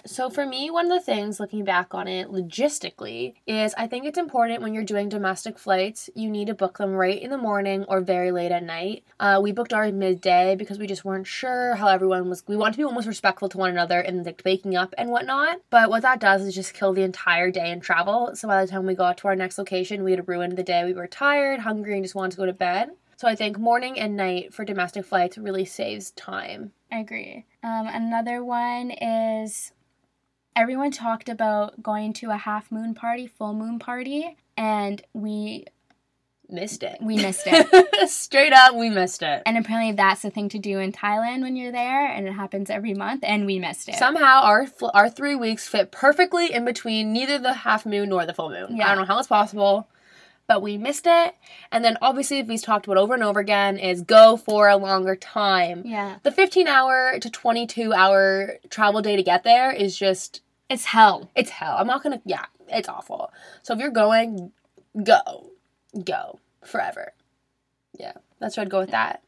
So 0.06 0.30
for 0.30 0.46
me, 0.46 0.70
one 0.70 0.90
of 0.90 0.92
the 0.92 1.04
things 1.04 1.40
looking 1.40 1.66
back 1.66 1.94
on 1.94 2.08
it 2.08 2.30
logistically 2.30 3.34
is 3.46 3.74
I 3.78 3.88
think 3.88 4.06
it's 4.06 4.18
important 4.18 4.62
when 4.62 4.74
you're 4.74 4.84
doing 4.84 5.10
domestic 5.10 5.60
flights, 5.60 6.10
you 6.16 6.30
need 6.30 6.48
to 6.48 6.54
book 6.54 6.78
them 6.78 6.92
right 6.92 7.22
in 7.22 7.30
the 7.30 7.38
morning 7.38 7.84
or 7.90 8.00
very 8.00 8.32
late 8.32 8.52
at 8.52 8.64
night. 8.64 9.04
Uh, 9.20 9.40
we 9.42 9.52
booked 9.52 9.74
our 9.74 9.92
midday 9.92 10.56
because 10.56 10.80
we 10.80 10.88
just 10.88 11.04
weren't 11.04 11.28
sure 11.28 11.76
how 11.76 11.88
everyone 11.88 12.30
was. 12.30 12.44
We 12.48 12.56
want 12.56 12.74
to 12.76 12.78
be 12.78 12.86
almost 12.86 13.08
respectful 13.08 13.50
to 13.50 13.58
one 13.58 13.72
another 13.72 14.00
and 14.00 14.26
like 14.26 14.42
waking 14.46 14.76
up 14.78 14.94
and 14.98 15.10
whatnot. 15.10 15.60
But 15.70 15.90
what 15.90 16.04
that 16.04 16.20
does 16.20 16.44
is 16.44 16.56
just 16.56 16.74
kill 16.74 16.94
the 16.94 17.04
entire 17.04 17.52
day 17.52 17.72
in 17.72 17.82
travel. 17.82 18.32
So 18.36 18.48
by 18.48 18.64
the 18.64 18.72
time 18.72 18.86
we 18.86 18.96
got 18.96 19.18
to 19.20 19.28
our 19.28 19.36
next 19.36 19.58
location, 19.58 20.04
we 20.04 20.12
had 20.12 20.28
ruined 20.28 20.58
the 20.58 20.64
day. 20.64 20.86
We 20.86 20.94
were 20.94 21.08
tired, 21.08 21.62
hungry, 21.62 21.96
and 21.96 22.04
just 22.04 22.16
wanted 22.16 22.32
to 22.32 22.38
go 22.38 22.46
to 22.46 22.54
bed. 22.54 22.92
So 23.18 23.28
I 23.28 23.36
think 23.36 23.58
morning 23.58 24.00
and 24.00 24.16
night 24.16 24.54
for 24.54 24.64
domestic 24.64 25.04
flights 25.04 25.40
really 25.40 25.66
saves 25.66 26.12
time. 26.12 26.72
I 26.92 27.00
agree. 27.00 27.46
Um, 27.64 27.88
another 27.88 28.44
one 28.44 28.92
is 28.92 29.74
everyone 30.58 30.92
talked 30.92 31.30
about 31.30 31.82
going 31.84 32.12
to 32.14 32.32
a 32.32 32.36
half 32.38 32.72
moon 32.72 32.94
party, 32.96 33.28
full 33.28 33.54
moon 33.54 33.78
party, 33.80 34.36
and 34.58 35.02
we 35.14 35.66
Missed 36.50 36.82
it. 36.84 36.98
we 37.02 37.18
missed 37.18 37.44
it. 37.46 38.10
Straight 38.10 38.54
up, 38.54 38.74
we 38.74 38.90
missed 38.90 39.22
it. 39.22 39.44
and 39.46 39.58
apparently 39.58 39.92
that's 39.92 40.22
the 40.22 40.30
thing 40.30 40.48
to 40.50 40.58
do 40.60 40.80
in 40.80 40.94
Thailand 40.94 41.42
when 41.42 41.58
you're 41.58 41.74
there, 41.74 42.06
and 42.08 42.26
it 42.26 42.32
happens 42.32 42.70
every 42.70 42.94
month, 42.94 43.24
and 43.28 43.46
we 43.46 43.60
missed 43.60 43.90
it. 43.90 43.96
Somehow 43.96 44.42
our 44.44 44.66
fl- 44.66 44.90
our 44.94 45.10
three 45.10 45.36
weeks 45.36 45.68
fit 45.68 45.92
perfectly 45.92 46.52
in 46.54 46.64
between 46.64 47.12
neither 47.14 47.38
the 47.38 47.52
half 47.54 47.86
moon 47.86 48.10
nor 48.10 48.26
the 48.26 48.34
full 48.34 48.50
moon. 48.50 48.78
Yeah. 48.78 48.86
I 48.86 48.96
don't 48.96 49.00
know 49.00 49.14
how 49.14 49.20
it's 49.20 49.28
possible, 49.28 49.90
but 50.48 50.62
we 50.62 50.78
missed 50.78 51.06
it. 51.06 51.36
And 51.70 51.84
then 51.84 51.98
obviously, 52.02 52.42
we've 52.44 52.62
talked 52.62 52.86
about 52.86 52.96
over 52.98 53.14
and 53.14 53.24
over 53.24 53.42
again 53.42 53.78
is 53.78 54.02
go 54.02 54.38
for 54.38 54.70
a 54.70 54.78
longer 54.78 55.18
time. 55.18 55.82
yeah, 55.86 56.20
The 56.24 56.32
15 56.32 56.66
hour 56.66 57.20
to 57.20 57.30
22 57.30 57.92
hour 57.92 58.54
travel 58.70 59.02
day 59.02 59.18
to 59.18 59.24
get 59.24 59.44
there 59.44 59.70
is 59.74 59.98
just 59.98 60.42
it's 60.70 60.86
hell. 60.86 61.30
it's 61.36 61.50
hell. 61.50 61.76
I'm 61.78 61.88
not 61.88 62.04
gonna 62.04 62.22
yeah, 62.26 62.46
it's 62.68 62.90
awful. 62.90 63.32
So 63.64 63.74
if 63.74 63.80
you're 63.80 63.90
going, 63.90 64.52
go, 65.04 65.52
go 66.04 66.40
forever. 66.66 67.14
Yeah, 67.98 68.14
that's 68.40 68.58
where 68.58 68.64
I'd 68.64 68.70
go 68.70 68.80
with 68.80 68.92
that. 68.92 69.24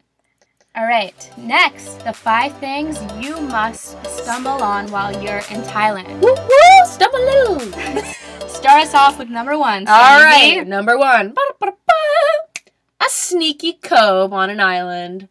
All 0.75 0.85
right, 0.85 1.31
next, 1.37 2.03
the 2.05 2.13
five 2.13 2.55
things 2.59 2.99
you 3.19 3.39
must 3.41 3.97
stumble 4.07 4.51
on 4.63 4.89
while 4.91 5.11
you're 5.23 5.39
in 5.49 5.61
Thailand. 5.63 6.19
Woo 6.21 6.35
woo, 6.35 6.85
stumble. 6.85 7.59
Start 8.47 8.83
us 8.83 8.93
off 8.93 9.17
with 9.17 9.29
number 9.29 9.57
one. 9.57 9.87
All 9.87 10.19
Sandy. 10.19 10.57
right, 10.59 10.67
number 10.67 10.97
one. 10.97 11.29
Ba-da-ba-da-ba. 11.29 12.71
A 13.01 13.09
sneaky 13.09 13.73
cove 13.73 14.31
on 14.33 14.49
an 14.49 14.59
island. 14.59 15.27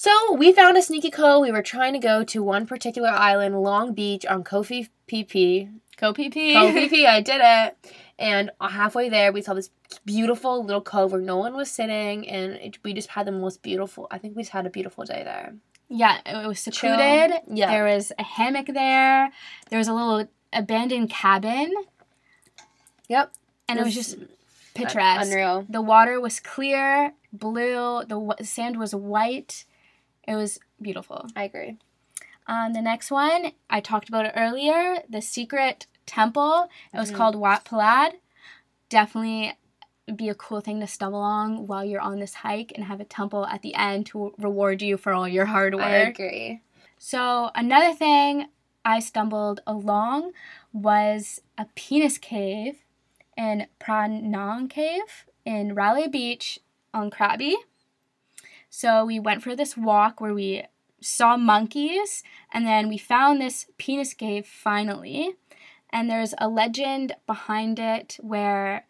So 0.00 0.32
we 0.32 0.50
found 0.50 0.78
a 0.78 0.82
sneaky 0.82 1.10
cove. 1.10 1.42
We 1.42 1.52
were 1.52 1.60
trying 1.60 1.92
to 1.92 1.98
go 1.98 2.24
to 2.24 2.42
one 2.42 2.66
particular 2.66 3.10
island, 3.10 3.60
Long 3.60 3.92
Beach, 3.92 4.24
on 4.24 4.42
Kofi 4.42 4.88
PP. 5.06 5.70
Go 5.98 6.14
PP. 6.14 6.54
Phi 6.72 6.88
Phi, 6.88 7.04
I 7.06 7.20
did 7.20 7.42
it. 7.44 7.76
And 8.18 8.50
halfway 8.62 9.10
there, 9.10 9.30
we 9.30 9.42
saw 9.42 9.52
this 9.52 9.68
beautiful 10.06 10.64
little 10.64 10.80
cove 10.80 11.12
where 11.12 11.20
no 11.20 11.36
one 11.36 11.54
was 11.54 11.70
sitting, 11.70 12.26
and 12.26 12.52
it, 12.54 12.78
we 12.82 12.94
just 12.94 13.10
had 13.10 13.26
the 13.26 13.32
most 13.32 13.60
beautiful. 13.60 14.06
I 14.10 14.16
think 14.16 14.36
we 14.36 14.42
just 14.42 14.52
had 14.52 14.64
a 14.64 14.70
beautiful 14.70 15.04
day 15.04 15.22
there. 15.22 15.52
Yeah, 15.90 16.16
it 16.24 16.46
was 16.48 16.64
Chill. 16.64 16.72
secluded. 16.72 17.32
Yeah. 17.52 17.70
There 17.70 17.84
was 17.84 18.10
a 18.18 18.22
hammock 18.22 18.68
there. 18.68 19.30
There 19.68 19.78
was 19.78 19.88
a 19.88 19.92
little 19.92 20.26
abandoned 20.50 21.10
cabin, 21.10 21.74
Yep. 23.10 23.32
and 23.68 23.78
it 23.78 23.84
was 23.84 23.94
just 23.94 24.16
picturesque. 24.72 25.30
Unreal. 25.30 25.66
The 25.68 25.82
water 25.82 26.18
was 26.22 26.40
clear, 26.40 27.12
blue. 27.34 28.02
The 28.06 28.18
wa- 28.18 28.36
sand 28.42 28.78
was 28.78 28.94
white. 28.94 29.66
It 30.30 30.36
was 30.36 30.60
beautiful. 30.80 31.26
I 31.34 31.42
agree. 31.42 31.76
Um, 32.46 32.72
the 32.72 32.80
next 32.80 33.10
one, 33.10 33.50
I 33.68 33.80
talked 33.80 34.08
about 34.08 34.26
it 34.26 34.32
earlier, 34.36 35.02
the 35.08 35.20
secret 35.20 35.88
temple. 36.06 36.68
It 36.94 36.98
was 36.98 37.10
Mhm. 37.10 37.16
called 37.16 37.34
Wat 37.34 37.64
Palad. 37.64 38.20
Definitely 38.88 39.54
be 40.14 40.28
a 40.28 40.36
cool 40.36 40.60
thing 40.60 40.78
to 40.80 40.86
stumble 40.86 41.18
along 41.18 41.66
while 41.66 41.84
you're 41.84 42.00
on 42.00 42.20
this 42.20 42.34
hike 42.34 42.70
and 42.76 42.84
have 42.84 43.00
a 43.00 43.04
temple 43.04 43.44
at 43.46 43.62
the 43.62 43.74
end 43.74 44.06
to 44.06 44.32
reward 44.38 44.82
you 44.82 44.96
for 44.96 45.12
all 45.12 45.26
your 45.26 45.46
hard 45.46 45.74
work. 45.74 45.84
I 45.84 45.96
agree. 45.96 46.60
So, 46.96 47.50
another 47.56 47.92
thing 47.92 48.50
I 48.84 49.00
stumbled 49.00 49.62
along 49.66 50.30
was 50.72 51.40
a 51.58 51.66
penis 51.74 52.18
cave 52.18 52.84
in 53.36 53.66
Phra 53.80 54.08
Nang 54.08 54.68
Cave 54.68 55.26
in 55.44 55.74
Railay 55.74 56.06
Beach 56.06 56.60
on 56.94 57.10
Krabi. 57.10 57.56
So, 58.70 59.04
we 59.04 59.18
went 59.20 59.42
for 59.42 59.54
this 59.54 59.76
walk 59.76 60.20
where 60.20 60.32
we 60.34 60.64
saw 61.00 61.36
monkeys 61.36 62.22
and 62.52 62.66
then 62.66 62.88
we 62.88 62.96
found 62.98 63.40
this 63.40 63.66
penis 63.78 64.14
cave 64.14 64.46
finally. 64.46 65.34
And 65.92 66.08
there's 66.08 66.34
a 66.38 66.48
legend 66.48 67.16
behind 67.26 67.78
it 67.80 68.16
where 68.20 68.84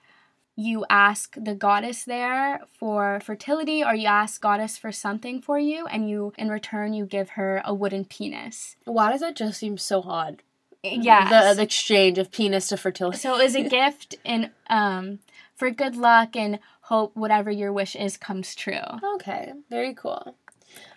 you 0.57 0.85
ask 0.91 1.35
the 1.41 1.55
goddess 1.55 2.05
there 2.05 2.61
for 2.79 3.21
fertility 3.21 3.83
or 3.83 3.95
you 3.95 4.07
ask 4.07 4.43
goddess 4.43 4.77
for 4.77 4.93
something 4.93 5.41
for 5.41 5.59
you 5.59 5.87
and 5.87 6.11
you 6.11 6.35
in 6.37 6.51
return 6.51 6.93
you 6.93 7.07
give 7.07 7.31
her 7.31 7.63
a 7.65 7.73
wooden 7.73 8.05
penis 8.05 8.77
Why 8.85 9.11
does 9.13 9.21
that 9.21 9.37
just 9.37 9.59
seem 9.61 9.79
so 9.79 10.03
odd? 10.03 10.43
yeah 10.83 11.29
The, 11.31 11.55
the 11.57 11.63
exchange 11.63 12.19
of 12.19 12.31
penis 12.31 12.69
to 12.69 12.77
fertility. 12.77 13.17
so 13.19 13.39
it 13.39 13.45
was 13.45 13.55
a 13.55 13.63
gift 13.79 14.17
in 14.25 14.51
um 14.69 15.21
for 15.55 15.71
good 15.71 15.97
luck 15.97 16.37
and 16.37 16.59
hope 16.91 17.11
whatever 17.15 17.51
your 17.51 17.73
wish 17.73 17.95
is 17.97 18.17
comes 18.17 18.55
true 18.55 18.89
Okay, 19.15 19.53
very 19.71 19.95
cool. 19.95 20.35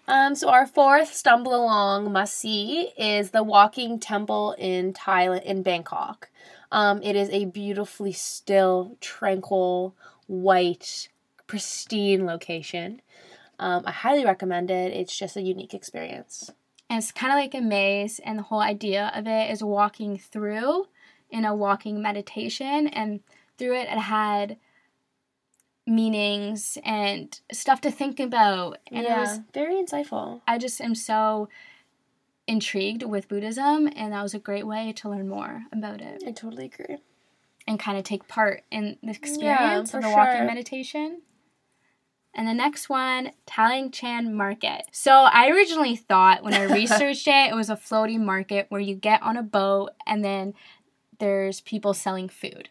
Um, 0.07 0.35
so 0.35 0.49
our 0.49 0.65
fourth 0.67 1.13
stumble 1.13 1.55
along 1.55 2.11
must 2.11 2.35
see 2.37 2.91
is 2.97 3.29
the 3.31 3.43
Walking 3.43 3.99
Temple 3.99 4.53
in 4.57 4.91
Thailand 4.93 5.43
in 5.43 5.63
Bangkok. 5.63 6.29
Um, 6.71 7.01
it 7.01 7.15
is 7.15 7.29
a 7.29 7.45
beautifully 7.45 8.11
still, 8.11 8.97
tranquil, 8.99 9.95
white, 10.27 11.07
pristine 11.47 12.25
location. 12.25 13.01
Um, 13.59 13.83
I 13.85 13.91
highly 13.91 14.25
recommend 14.25 14.69
it. 14.71 14.91
It's 14.91 15.17
just 15.17 15.37
a 15.37 15.41
unique 15.41 15.73
experience. 15.73 16.51
and 16.89 16.97
it's 16.99 17.11
kind 17.11 17.31
of 17.31 17.37
like 17.37 17.55
a 17.55 17.61
maze 17.61 18.19
and 18.25 18.37
the 18.39 18.43
whole 18.43 18.59
idea 18.75 19.11
of 19.15 19.25
it 19.27 19.51
is 19.51 19.63
walking 19.63 20.17
through 20.17 20.87
in 21.29 21.45
a 21.45 21.55
walking 21.55 22.01
meditation 22.01 22.87
and 22.87 23.21
through 23.57 23.75
it 23.81 23.87
it 23.89 23.99
had 23.99 24.57
meanings 25.85 26.77
and 26.83 27.39
stuff 27.51 27.81
to 27.81 27.91
think 27.91 28.19
about 28.19 28.79
and 28.91 29.05
it 29.05 29.09
was 29.09 29.39
very 29.53 29.75
insightful. 29.75 30.41
I 30.47 30.57
just 30.57 30.79
am 30.79 30.95
so 30.95 31.49
intrigued 32.47 33.03
with 33.03 33.27
Buddhism, 33.27 33.89
and 33.95 34.13
that 34.13 34.21
was 34.21 34.33
a 34.33 34.39
great 34.39 34.67
way 34.67 34.93
to 34.97 35.09
learn 35.09 35.29
more 35.29 35.63
about 35.71 36.01
it 36.01 36.23
I 36.25 36.31
totally 36.31 36.65
agree. 36.65 36.97
and 37.67 37.79
kind 37.79 37.97
of 37.97 38.03
take 38.03 38.27
part 38.27 38.63
in 38.71 38.97
the 39.01 39.11
experience 39.11 39.91
for 39.91 39.97
of 39.97 40.03
the 40.03 40.09
walking 40.09 40.45
meditation. 40.45 41.21
And 42.35 42.47
the 42.47 42.53
next 42.53 42.89
one, 42.89 43.31
Taling 43.45 43.91
Chan 43.91 44.33
Market. 44.33 44.85
So 44.91 45.11
I 45.11 45.49
originally 45.49 45.95
thought 45.95 46.43
when 46.43 46.55
I 46.55 46.63
researched 46.73 47.27
it, 47.27 47.51
it 47.51 47.55
was 47.55 47.69
a 47.69 47.77
floating 47.77 48.25
market 48.25 48.65
where 48.69 48.81
you 48.81 48.95
get 48.95 49.21
on 49.21 49.37
a 49.37 49.43
boat 49.43 49.91
and 50.07 50.25
then 50.25 50.55
there's 51.19 51.61
people 51.61 51.93
selling 51.93 52.27
food. 52.27 52.69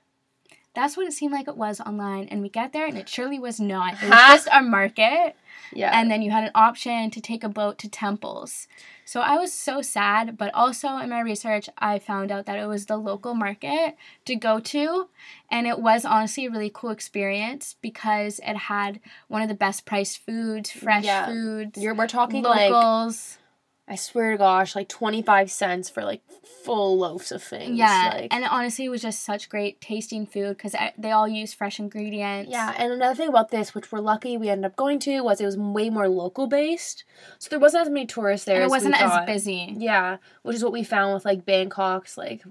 That's 0.74 0.96
what 0.96 1.06
it 1.06 1.12
seemed 1.12 1.32
like 1.32 1.48
it 1.48 1.56
was 1.56 1.80
online. 1.80 2.28
And 2.30 2.40
we 2.42 2.48
get 2.48 2.72
there 2.72 2.86
and 2.86 2.96
it 2.96 3.08
surely 3.16 3.38
was 3.38 3.60
not. 3.60 3.94
It 3.94 4.02
was 4.02 4.10
Huh? 4.12 4.32
just 4.34 4.48
a 4.52 4.62
market. 4.62 5.36
Yeah. 5.74 5.98
And 5.98 6.10
then 6.10 6.20
you 6.22 6.30
had 6.30 6.44
an 6.44 6.50
option 6.54 7.10
to 7.10 7.20
take 7.20 7.42
a 7.44 7.48
boat 7.48 7.78
to 7.78 7.88
temples. 7.88 8.68
So 9.04 9.20
I 9.20 9.36
was 9.36 9.52
so 9.52 9.80
sad, 9.82 10.36
but 10.38 10.52
also 10.54 10.96
in 10.98 11.10
my 11.10 11.20
research, 11.20 11.68
I 11.78 11.98
found 11.98 12.30
out 12.30 12.46
that 12.46 12.58
it 12.58 12.66
was 12.66 12.86
the 12.86 12.96
local 12.96 13.34
market 13.34 13.96
to 14.26 14.36
go 14.36 14.60
to. 14.60 15.08
And 15.50 15.66
it 15.66 15.78
was 15.78 16.04
honestly 16.04 16.46
a 16.46 16.50
really 16.50 16.70
cool 16.72 16.90
experience 16.90 17.76
because 17.82 18.38
it 18.46 18.56
had 18.56 19.00
one 19.28 19.42
of 19.42 19.48
the 19.48 19.54
best 19.54 19.84
priced 19.86 20.18
foods, 20.24 20.70
fresh 20.70 21.04
Yeah. 21.04 21.26
foods, 21.26 21.82
You're, 21.82 21.94
we're 21.94 22.06
talking 22.06 22.42
like 22.42 22.70
locals. 22.70 23.38
I 23.88 23.96
swear 23.96 24.32
to 24.32 24.38
gosh, 24.38 24.76
like 24.76 24.88
twenty 24.88 25.22
five 25.22 25.50
cents 25.50 25.88
for 25.90 26.04
like 26.04 26.22
full 26.64 26.98
loaves 26.98 27.32
of 27.32 27.42
things. 27.42 27.76
yeah. 27.76 28.12
like, 28.14 28.32
and 28.32 28.44
honestly, 28.44 28.84
it 28.84 28.88
was 28.88 29.02
just 29.02 29.24
such 29.24 29.48
great 29.48 29.80
tasting 29.80 30.24
food 30.26 30.56
because 30.56 30.74
they 30.96 31.10
all 31.10 31.26
use 31.26 31.52
fresh 31.52 31.80
ingredients. 31.80 32.50
yeah. 32.50 32.74
And 32.78 32.92
another 32.92 33.16
thing 33.16 33.28
about 33.28 33.50
this, 33.50 33.74
which 33.74 33.90
we're 33.90 34.00
lucky 34.00 34.36
we 34.36 34.48
ended 34.48 34.66
up 34.66 34.76
going 34.76 35.00
to, 35.00 35.20
was 35.22 35.40
it 35.40 35.46
was 35.46 35.56
way 35.56 35.90
more 35.90 36.08
local 36.08 36.46
based, 36.46 37.04
so 37.38 37.50
there 37.50 37.58
wasn't 37.58 37.82
as 37.82 37.90
many 37.90 38.06
tourists 38.06 38.46
there. 38.46 38.56
And 38.56 38.64
it 38.64 38.70
wasn't 38.70 38.94
as 38.94 39.10
thought. 39.10 39.26
busy. 39.26 39.74
Yeah, 39.76 40.18
which 40.42 40.56
is 40.56 40.62
what 40.62 40.72
we 40.72 40.84
found 40.84 41.14
with 41.14 41.24
like 41.24 41.44
Bangkok's 41.44 42.16
like 42.16 42.44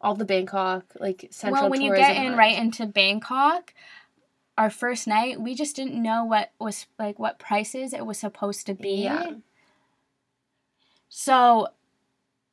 all 0.00 0.14
the 0.14 0.24
Bangkok 0.24 0.84
like 0.98 1.26
central. 1.30 1.62
well, 1.62 1.70
when 1.70 1.80
you 1.80 1.94
get 1.94 2.16
in 2.16 2.36
right 2.36 2.56
into 2.56 2.86
Bangkok, 2.86 3.74
our 4.56 4.70
first 4.70 5.06
night, 5.06 5.40
we 5.40 5.54
just 5.54 5.74
didn't 5.74 6.00
know 6.00 6.24
what 6.24 6.52
was 6.60 6.86
like 6.98 7.18
what 7.18 7.38
prices 7.38 7.92
it 7.92 8.06
was 8.06 8.18
supposed 8.18 8.66
to 8.66 8.74
be. 8.74 9.02
Yeah. 9.02 9.32
So 11.10 11.68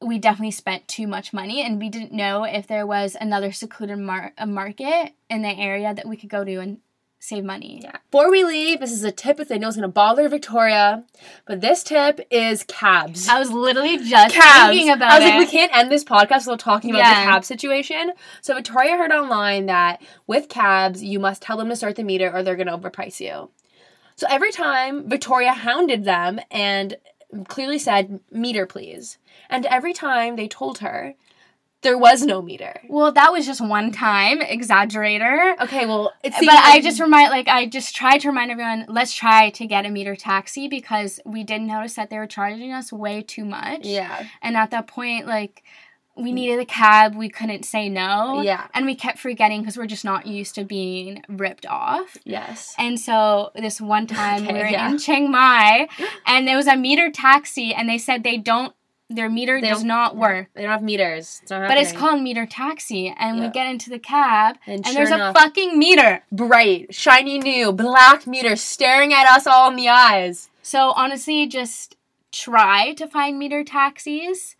we 0.01 0.19
definitely 0.19 0.51
spent 0.51 0.87
too 0.87 1.07
much 1.07 1.31
money, 1.31 1.61
and 1.61 1.79
we 1.79 1.89
didn't 1.89 2.11
know 2.11 2.43
if 2.43 2.67
there 2.67 2.85
was 2.85 3.15
another 3.19 3.51
secluded 3.51 3.97
mar- 3.97 4.33
a 4.37 4.45
market 4.45 5.13
in 5.29 5.41
the 5.43 5.49
area 5.49 5.93
that 5.93 6.07
we 6.07 6.17
could 6.17 6.29
go 6.29 6.43
to 6.43 6.55
and 6.57 6.79
save 7.19 7.43
money. 7.43 7.79
Yeah. 7.83 7.93
Before 8.11 8.29
we 8.29 8.43
leave, 8.43 8.79
this 8.79 8.91
is 8.91 9.03
a 9.03 9.11
tip 9.11 9.37
that 9.37 9.51
I 9.51 9.57
know 9.57 9.67
is 9.69 9.75
gonna 9.75 9.87
bother 9.87 10.29
Victoria, 10.29 11.03
but 11.47 11.61
this 11.61 11.81
tip 11.83 12.19
is 12.29 12.63
cabs. 12.63 13.27
I 13.27 13.39
was 13.39 13.51
literally 13.51 13.97
just 13.97 14.35
cabs. 14.35 14.69
thinking 14.69 14.91
about 14.91 15.13
it. 15.13 15.13
I 15.13 15.19
was 15.19 15.23
it. 15.25 15.29
like, 15.31 15.39
we 15.39 15.51
can't 15.51 15.75
end 15.75 15.91
this 15.91 16.03
podcast 16.03 16.45
without 16.45 16.59
talking 16.59 16.91
about 16.91 16.99
Yeah. 16.99 17.25
the 17.25 17.31
cab 17.31 17.43
situation. 17.43 18.11
So 18.41 18.53
Victoria 18.53 18.97
heard 18.97 19.11
online 19.11 19.65
that 19.65 19.99
with 20.27 20.47
cabs, 20.47 21.03
you 21.03 21.19
must 21.19 21.41
tell 21.41 21.57
them 21.57 21.69
to 21.69 21.75
start 21.75 21.95
the 21.95 22.03
meter 22.03 22.31
or 22.31 22.43
they're 22.43 22.55
gonna 22.55 22.77
overprice 22.77 23.19
you. 23.19 23.49
So 24.15 24.27
every 24.29 24.51
time 24.51 25.09
Victoria 25.09 25.53
hounded 25.53 26.03
them 26.05 26.39
and 26.51 26.97
clearly 27.47 27.79
said, 27.79 28.19
meter 28.31 28.65
please. 28.65 29.17
And 29.49 29.65
every 29.65 29.93
time 29.93 30.35
they 30.35 30.47
told 30.47 30.79
her, 30.79 31.15
there 31.81 31.97
was 31.97 32.23
no 32.23 32.41
meter. 32.41 32.81
well, 32.89 33.11
that 33.11 33.31
was 33.31 33.45
just 33.45 33.61
one 33.61 33.91
time, 33.91 34.39
exaggerator. 34.39 35.59
Okay, 35.61 35.85
well, 35.85 36.11
it's 36.23 36.37
but 36.39 36.49
I 36.49 36.81
just 36.81 36.99
remind, 36.99 37.29
like, 37.29 37.47
I 37.47 37.67
just 37.67 37.95
tried 37.95 38.19
to 38.19 38.29
remind 38.29 38.49
everyone, 38.49 38.85
let's 38.87 39.13
try 39.13 39.51
to 39.51 39.67
get 39.67 39.85
a 39.85 39.89
meter 39.89 40.15
taxi 40.15 40.67
because 40.67 41.19
we 41.23 41.43
did 41.43 41.61
notice 41.61 41.93
that 41.93 42.09
they 42.09 42.17
were 42.17 42.25
charging 42.27 42.71
us 42.73 42.91
way 42.91 43.21
too 43.21 43.45
much. 43.45 43.85
yeah, 43.85 44.25
And 44.41 44.57
at 44.57 44.71
that 44.71 44.87
point, 44.87 45.27
like, 45.27 45.63
we 46.17 46.31
needed 46.31 46.59
a 46.59 46.65
cab. 46.65 47.15
We 47.15 47.29
couldn't 47.29 47.63
say 47.63 47.89
no. 47.89 48.41
yeah, 48.41 48.67
And 48.73 48.85
we 48.85 48.95
kept 48.95 49.19
forgetting 49.19 49.61
because 49.61 49.77
we're 49.77 49.85
just 49.87 50.03
not 50.05 50.25
used 50.27 50.55
to 50.55 50.63
being 50.63 51.23
ripped 51.29 51.65
off. 51.65 52.17
yes. 52.23 52.73
And 52.77 52.99
so 52.99 53.51
this 53.55 53.79
one 53.79 54.07
time 54.19 54.43
Okay, 54.43 54.53
we 54.53 54.59
were 54.59 54.65
yeah. 54.67 54.89
in 54.89 54.97
Chiang 54.97 55.29
Mai 55.31 55.87
and 56.25 56.47
there 56.47 56.57
was 56.57 56.67
a 56.67 56.75
meter 56.75 57.11
taxi 57.11 57.73
and 57.73 57.87
they 57.87 57.97
said 57.97 58.23
they 58.23 58.37
don't, 58.37 58.73
their 59.09 59.29
meter 59.29 59.61
They 59.61 59.69
does 59.69 59.83
don't- 59.83 60.15
work. 60.17 60.47
They 60.53 60.63
don't 60.63 60.71
have 60.71 60.83
meters. 60.83 61.39
It's 61.41 61.49
not 61.51 61.65
But 61.69 61.77
it's 61.77 61.93
called 61.93 62.21
meter 62.21 62.45
taxi. 62.45 63.13
And 63.17 63.39
we 63.39 63.47
get 63.47 63.65
into 63.69 63.89
the 63.89 63.99
cab 63.99 64.57
And 64.67 64.77
and, 64.77 64.85
sure 64.87 64.95
there's 64.95 65.11
enough- 65.11 65.33
a 65.33 65.39
fucking 65.39 65.79
meter. 65.79 66.23
bright, 66.29 66.93
shiny 66.93 67.39
new, 67.39 67.71
black 67.71 68.27
meter 68.27 68.57
staring 68.57 69.13
at 69.13 69.25
us 69.27 69.47
all 69.47 69.69
in 69.69 69.77
the 69.77 69.87
eyes. 69.87 70.49
So 70.61 70.91
honestly, 70.91 71.47
just 71.47 71.95
try 72.33 72.91
to 72.95 73.07
find 73.07 73.39
meter 73.39 73.63
taxis. 73.63 74.56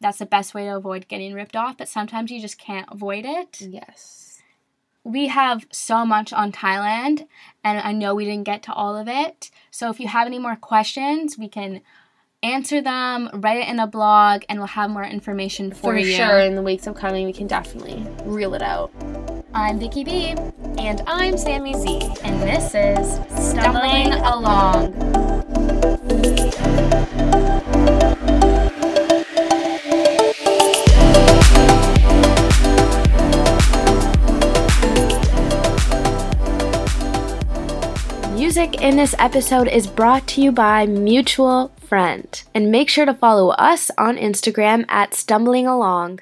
That's 0.00 0.18
the 0.18 0.26
best 0.26 0.54
way 0.54 0.64
to 0.64 0.76
avoid 0.76 1.08
getting 1.08 1.34
ripped 1.34 1.56
off, 1.56 1.76
but 1.76 1.88
sometimes 1.88 2.30
you 2.30 2.40
just 2.40 2.58
can't 2.58 2.86
avoid 2.90 3.24
it. 3.24 3.60
Yes. 3.60 4.40
We 5.04 5.28
have 5.28 5.66
so 5.72 6.04
much 6.04 6.32
on 6.32 6.52
Thailand, 6.52 7.26
and 7.64 7.80
I 7.80 7.92
know 7.92 8.14
we 8.14 8.24
didn't 8.24 8.44
get 8.44 8.62
to 8.64 8.72
all 8.72 8.96
of 8.96 9.08
it. 9.08 9.50
So 9.70 9.90
if 9.90 9.98
you 9.98 10.06
have 10.08 10.26
any 10.26 10.38
more 10.38 10.54
questions, 10.56 11.38
we 11.38 11.48
can 11.48 11.80
answer 12.42 12.80
them, 12.80 13.28
write 13.32 13.58
it 13.62 13.68
in 13.68 13.80
a 13.80 13.86
blog, 13.86 14.42
and 14.48 14.58
we'll 14.58 14.68
have 14.68 14.90
more 14.90 15.04
information 15.04 15.72
for, 15.72 15.92
For 15.94 15.96
you. 15.98 16.12
sure, 16.14 16.38
in 16.38 16.54
the 16.54 16.62
weeks 16.62 16.86
upcoming, 16.86 17.26
we 17.26 17.32
can 17.32 17.46
definitely 17.48 18.06
reel 18.24 18.54
it 18.54 18.62
out. 18.62 18.92
I'm 19.54 19.80
Vicky 19.80 20.04
B, 20.04 20.34
And 20.78 21.02
I'm 21.06 21.36
Sammy 21.38 21.74
Z. 21.74 22.00
and 22.22 22.40
this 22.42 22.74
is 22.74 23.14
Stumbling 23.50 24.12
Along. 24.12 25.27
Music 38.58 38.82
in 38.82 38.96
this 38.96 39.14
episode 39.20 39.68
is 39.68 39.86
brought 39.86 40.26
to 40.26 40.40
you 40.40 40.50
by 40.50 40.84
Mutual 40.84 41.70
Friend. 41.76 42.42
And 42.52 42.72
make 42.72 42.88
sure 42.88 43.06
to 43.06 43.14
follow 43.14 43.50
us 43.50 43.88
on 43.96 44.16
Instagram 44.16 44.84
at 44.88 45.14
Stumbling 45.14 45.68
Along. 45.68 46.18